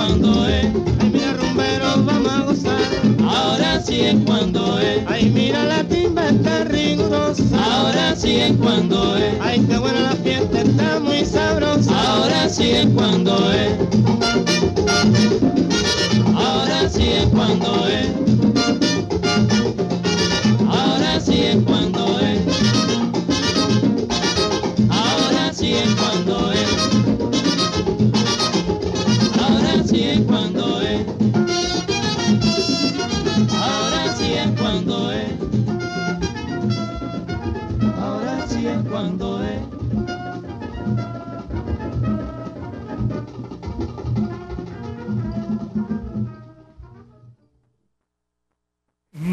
Cuando. 0.08 0.44
Ay, 0.44 0.72
mira, 1.12 1.34
rumberos, 1.34 2.06
vamos 2.06 2.32
a 2.32 2.42
gozar. 2.42 2.82
Ahora 3.24 3.82
sí 3.82 4.02
es 4.02 4.16
cuando 4.26 4.80
es. 4.80 5.04
Ay, 5.08 5.30
mira, 5.30 5.64
la 5.66 5.84
timba 5.84 6.30
está 6.30 6.64
rigurosa. 6.66 7.44
Ahora 7.54 8.16
sí 8.16 8.38
es 8.38 8.54
cuando 8.58 9.18
es. 9.18 9.34
Ay, 9.42 9.66
qué 9.68 9.78
buena 9.78 10.00
la 10.00 10.16
fiesta, 10.16 10.62
está 10.62 11.00
muy 11.00 11.26
sabrosa. 11.26 11.92
Ahora 11.92 12.50
sí 12.50 12.72
es 12.72 12.88
cuando 12.88 13.52
es. 13.52 13.74
Ahora 16.36 16.90
sí 16.90 17.04
es 17.04 17.26
cuando 17.28 17.88
es. 17.88 18.08
Ahora 20.70 21.20
sí 21.20 21.42
es 21.44 21.64
cuando 21.66 22.00
es. 22.00 22.07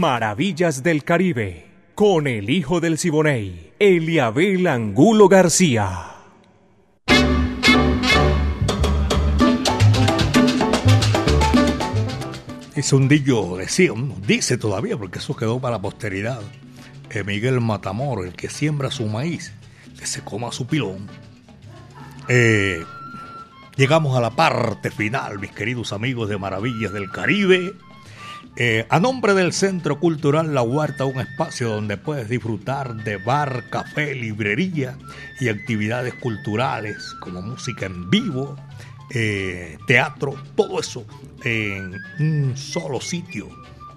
Maravillas 0.07 0.83
del 0.83 1.03
Caribe, 1.03 1.65
con 1.95 2.27
el 2.27 2.51
hijo 2.51 2.79
del 2.79 2.99
Siboney, 2.99 3.73
Eliabel 3.79 4.67
Angulo 4.67 5.31
García. 5.31 6.11
Ese 12.75 12.95
hundillo 12.95 13.57
decía, 13.57 13.93
dice 14.27 14.59
todavía, 14.59 14.99
porque 14.99 15.21
eso 15.21 15.35
quedó 15.35 15.59
para 15.59 15.77
la 15.77 15.81
posteridad. 15.81 16.43
eh, 17.09 17.25
Miguel 17.25 17.63
Matamor, 17.63 18.27
el 18.27 18.35
que 18.35 18.51
siembra 18.51 18.91
su 18.91 19.07
maíz, 19.07 19.55
que 19.99 20.05
se 20.05 20.21
coma 20.21 20.53
su 20.53 20.67
pilón. 20.67 21.09
Eh, 22.29 22.85
llegamos 23.77 24.19
a 24.19 24.21
la 24.21 24.33
parte 24.33 24.91
final, 24.91 25.39
mis 25.39 25.53
queridos 25.53 25.95
amigos 25.95 26.29
de 26.29 26.37
Maravillas 26.37 26.93
del 26.93 27.11
Caribe. 27.11 27.73
Eh, 28.57 28.87
a 28.89 29.01
nombre 29.01 29.35
del 29.35 29.53
Centro 29.53 29.99
Cultural 29.99 30.55
La 30.55 30.63
Huerta, 30.63 31.05
un 31.07 31.19
espacio 31.19 31.71
donde 31.71 31.97
puedes 31.97 32.29
disfrutar 32.29 32.95
de 33.03 33.17
bar, 33.17 33.65
café, 33.69 34.15
librería 34.15 34.97
y 35.41 35.49
actividades 35.49 36.15
culturales 36.15 37.17
como 37.19 37.43
música 37.43 37.87
en 37.87 38.09
vivo, 38.11 38.57
eh, 39.11 39.77
teatro, 39.89 40.37
todo 40.55 40.79
eso 40.79 41.05
en 41.43 41.95
un 42.21 42.57
solo 42.57 43.01
sitio 43.01 43.49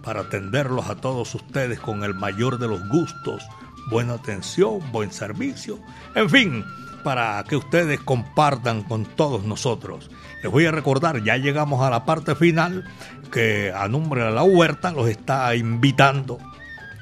para 0.04 0.22
atenderlos 0.22 0.90
a 0.90 0.96
todos 0.96 1.36
ustedes 1.36 1.80
con 1.80 2.04
el 2.04 2.16
mayor 2.16 2.58
de 2.58 2.68
los 2.68 2.82
gustos, 2.90 3.44
buena 3.92 4.14
atención, 4.14 4.80
buen 4.92 5.12
servicio, 5.12 5.78
en 6.16 6.32
fin, 6.32 6.66
para 7.04 7.44
que 7.48 7.56
ustedes 7.56 8.00
compartan 8.00 8.84
con 8.84 9.06
todos 9.06 9.44
nosotros. 9.44 10.10
Les 10.44 10.52
voy 10.52 10.66
a 10.66 10.72
recordar, 10.72 11.24
ya 11.24 11.38
llegamos 11.38 11.82
a 11.82 11.90
la 11.90 12.06
parte 12.06 12.36
final, 12.36 12.84
que 13.28 13.72
a 13.72 13.88
nombre 13.88 14.24
de 14.24 14.32
la 14.32 14.44
huerta 14.44 14.92
los 14.92 15.08
está 15.10 15.56
invitando, 15.56 16.40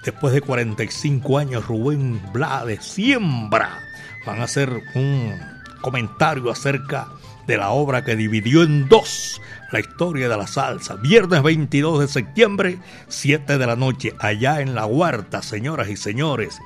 después 0.04 0.34
de 0.34 0.42
45 0.42 1.38
años, 1.38 1.68
Rubén 1.68 2.22
Blades 2.32 2.84
Siembra. 2.84 3.80
Van 4.26 4.42
a 4.42 4.46
hacer 4.46 4.70
un 4.96 5.34
comentario 5.82 6.52
acerca 6.52 7.08
de 7.48 7.58
la 7.58 7.70
obra 7.70 8.04
que 8.04 8.16
dividió 8.16 8.64
en 8.64 8.88
dos 8.90 9.42
la 9.72 9.80
historia 9.80 10.30
de 10.30 10.38
la 10.38 10.48
salsa. 10.48 10.96
Viernes 10.96 11.44
22 11.44 12.00
de 12.00 12.08
septiembre, 12.08 12.80
7 13.08 13.58
de 13.58 13.68
la 13.68 13.76
noche, 13.76 14.14
allá 14.20 14.62
en 14.62 14.76
la 14.76 14.86
huerta, 14.86 15.42
señoras 15.42 15.90
y 15.90 15.98
señores. 15.98 16.60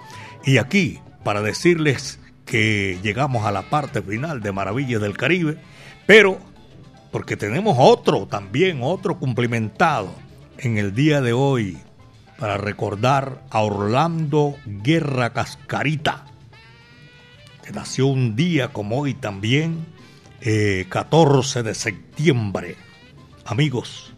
Y 0.46 0.58
aquí, 0.58 1.00
para 1.24 1.42
decirles 1.42 2.20
que 2.46 3.00
llegamos 3.04 3.46
a 3.46 3.52
la 3.52 3.64
parte 3.70 4.02
final 4.02 4.42
de 4.42 4.52
Maravillas 4.52 5.02
del 5.02 5.18
Caribe, 5.18 5.58
pero 6.06 6.40
porque 7.12 7.38
tenemos 7.38 7.78
otro 7.80 8.28
también, 8.28 8.80
otro 8.82 9.18
cumplimentado 9.18 10.14
en 10.58 10.78
el 10.78 10.94
día 10.94 11.22
de 11.22 11.34
hoy, 11.34 11.78
para 12.38 12.58
recordar 12.58 13.44
a 13.50 13.62
Orlando 13.62 14.56
Guerra 14.66 15.34
Cascarita, 15.34 16.26
que 17.66 17.72
nació 17.72 18.08
un 18.08 18.36
día 18.36 18.70
como 18.70 19.00
hoy 19.00 19.14
también, 19.14 19.86
eh, 20.42 20.86
14 20.90 21.64
de 21.64 21.76
septiembre. 21.76 22.78
Amigos, 23.46 24.14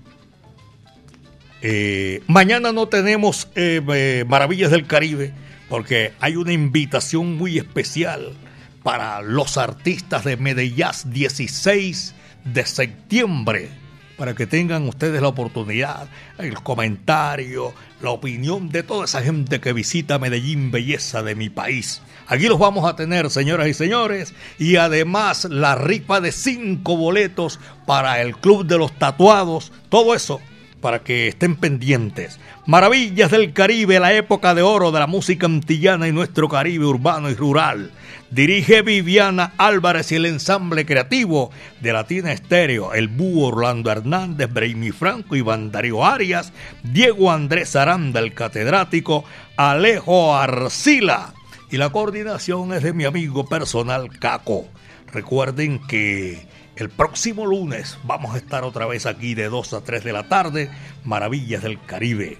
eh, 1.62 2.24
mañana 2.26 2.72
no 2.72 2.88
tenemos 2.88 3.48
eh, 3.56 3.82
eh, 3.94 4.26
Maravillas 4.28 4.72
del 4.72 4.88
Caribe 4.88 5.32
porque 5.70 6.12
hay 6.20 6.36
una 6.36 6.54
invitación 6.54 7.38
muy 7.38 7.60
especial 7.60 8.34
para 8.82 9.22
los 9.22 9.58
artistas 9.58 10.24
de 10.26 10.38
Medellín 10.38 10.88
16 11.06 12.16
de 12.44 12.66
septiembre 12.66 13.70
para 14.18 14.36
que 14.36 14.46
tengan 14.46 14.88
ustedes 14.88 15.20
la 15.20 15.30
oportunidad, 15.30 16.08
el 16.38 16.54
comentario, 16.62 17.74
la 18.02 18.12
opinión 18.12 18.70
de 18.70 18.84
toda 18.84 19.06
esa 19.06 19.24
gente 19.24 19.60
que 19.60 19.74
visita 19.74 20.20
Medellín, 20.20 20.70
belleza 20.70 21.24
de 21.24 21.34
mi 21.34 21.50
país. 21.50 22.04
Aquí 22.28 22.48
los 22.48 22.60
vamos 22.60 22.88
a 22.88 22.96
tener, 22.96 23.32
señoras 23.32 23.68
y 23.68 23.74
señores, 23.74 24.36
y 24.60 24.76
además 24.76 25.46
la 25.46 25.74
rifa 25.74 26.22
de 26.22 26.32
cinco 26.32 26.98
boletos 26.98 27.60
para 27.88 28.22
el 28.22 28.38
Club 28.38 28.68
de 28.68 28.78
los 28.78 28.94
Tatuados, 28.94 29.72
todo 29.89 30.14
eso 30.14 30.39
para 30.82 31.04
que 31.04 31.30
estén 31.30 31.56
pendientes. 31.56 32.40
Maravillas 32.66 33.32
del 33.32 33.54
Caribe, 33.54 34.00
la 34.00 34.14
época 34.14 34.54
de 34.54 34.62
oro 34.64 34.92
de 34.92 35.00
la 35.00 35.08
música 35.08 35.46
antillana 35.46 36.08
y 36.08 36.12
nuestro 36.12 36.50
Caribe 36.50 36.86
urbano 36.86 37.30
y 37.30 37.36
rural. 37.36 37.92
Dirige 38.32 38.82
Viviana 38.82 39.54
Álvarez 39.58 40.12
y 40.12 40.16
el 40.16 40.26
ensamble 40.26 40.86
creativo 40.86 41.52
de 41.82 41.92
Latina 41.92 42.32
Estéreo, 42.32 42.94
el 42.94 43.10
búho 43.10 43.48
Orlando 43.48 43.92
Hernández, 43.92 44.52
Braimi 44.52 44.92
Franco, 44.92 45.36
Iván 45.36 45.72
Darío 45.72 46.06
Arias, 46.06 46.54
Diego 46.82 47.32
Andrés 47.32 47.76
Aranda, 47.76 48.22
el 48.22 48.34
catedrático, 48.34 49.26
Alejo 49.58 50.36
Arcila. 50.36 51.34
Y 51.70 51.78
la 51.78 51.90
coordinación 51.90 52.74
es 52.74 52.84
de 52.84 52.94
mi 52.94 53.04
amigo 53.04 53.46
personal 53.46 54.18
Caco. 54.18 54.66
Recuerden 55.12 55.80
que 55.88 56.46
el 56.82 56.90
próximo 56.90 57.46
lunes 57.46 58.00
vamos 58.06 58.34
a 58.34 58.40
estar 58.40 58.64
otra 58.64 58.88
vez 58.88 59.06
aquí 59.06 59.36
de 59.36 59.50
2 59.50 59.74
a 59.74 59.82
3 59.82 60.04
de 60.04 60.14
la 60.14 60.28
tarde, 60.28 60.72
Maravillas 61.04 61.62
del 61.62 61.80
Caribe. 61.86 62.40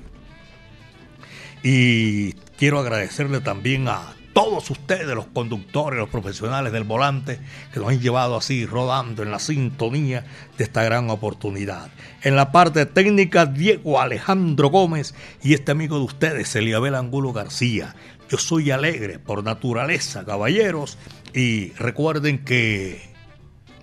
Y 1.62 2.34
quiero 2.58 2.80
agradecerle 2.80 3.42
también 3.42 3.88
a 3.88 4.16
todos 4.34 4.68
ustedes, 4.72 5.16
los 5.16 5.28
conductores, 5.28 6.00
los 6.00 6.10
profesionales 6.10 6.74
del 6.74 6.86
volante, 6.86 7.40
que 7.72 7.80
nos 7.80 7.90
han 7.90 8.00
llevado 8.00 8.36
así 8.36 8.66
rodando 8.66 9.22
en 9.22 9.30
la 9.30 9.38
sintonía 9.38 10.26
de 10.58 10.64
esta 10.64 10.82
gran 10.82 11.12
oportunidad. 11.12 11.92
En 12.24 12.36
la 12.36 12.52
parte 12.52 12.88
técnica, 12.88 13.46
Diego 13.46 14.02
Alejandro 14.02 14.70
Gómez 14.70 15.14
y 15.44 15.54
este 15.54 15.72
amigo 15.72 15.98
de 15.98 16.06
ustedes, 16.06 16.56
Eliabel 16.56 16.96
Angulo 16.96 17.32
García. 17.32 17.96
Yo 18.28 18.40
soy 18.40 18.72
alegre 18.72 19.20
por 19.20 19.44
naturaleza, 19.44 20.26
caballeros, 20.26 20.98
y 21.32 21.74
recuerden 21.74 22.44
que 22.44 23.11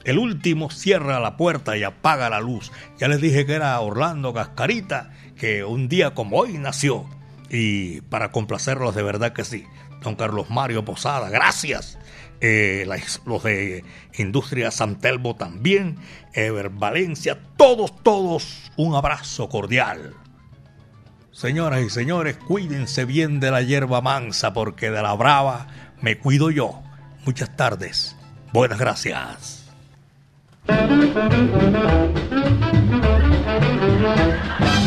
el 0.08 0.18
último 0.18 0.70
cierra 0.70 1.20
la 1.20 1.36
puerta 1.36 1.76
y 1.76 1.84
apaga 1.84 2.30
la 2.30 2.40
luz. 2.40 2.72
Ya 2.98 3.08
les 3.08 3.20
dije 3.20 3.44
que 3.44 3.52
era 3.52 3.78
Orlando 3.78 4.32
Cascarita, 4.32 5.10
que 5.36 5.64
un 5.64 5.86
día 5.86 6.14
como 6.14 6.38
hoy 6.38 6.56
nació. 6.56 7.04
Y 7.50 8.00
para 8.00 8.32
complacerlos 8.32 8.94
de 8.94 9.02
verdad 9.02 9.34
que 9.34 9.44
sí. 9.44 9.66
Don 10.02 10.14
Carlos 10.14 10.48
Mario 10.48 10.82
Posada, 10.82 11.28
gracias. 11.28 11.98
Eh, 12.40 12.88
los 13.26 13.42
de 13.42 13.84
Industria 14.16 14.70
Santelmo 14.70 15.36
también. 15.36 15.98
Ever 16.32 16.70
Valencia, 16.70 17.38
todos, 17.58 18.02
todos, 18.02 18.70
un 18.78 18.94
abrazo 18.94 19.50
cordial. 19.50 20.14
Señoras 21.32 21.82
y 21.82 21.90
señores, 21.90 22.38
cuídense 22.38 23.04
bien 23.04 23.40
de 23.40 23.50
la 23.50 23.60
hierba 23.60 24.00
mansa 24.00 24.54
porque 24.54 24.90
de 24.90 25.02
la 25.02 25.12
brava 25.12 25.66
me 26.00 26.16
cuido 26.16 26.50
yo. 26.50 26.82
Muchas 27.26 27.54
tardes. 27.58 28.16
Buenas 28.54 28.78
gracias. 28.78 29.57
Thank 30.68 32.18
you. 34.62 34.77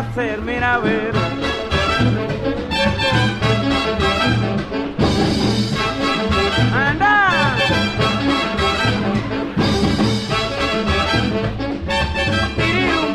Voy 0.00 0.62
a 0.62 0.78
ver. 0.78 1.14
¡Anda! 6.72 7.56
Pirum, 12.56 13.14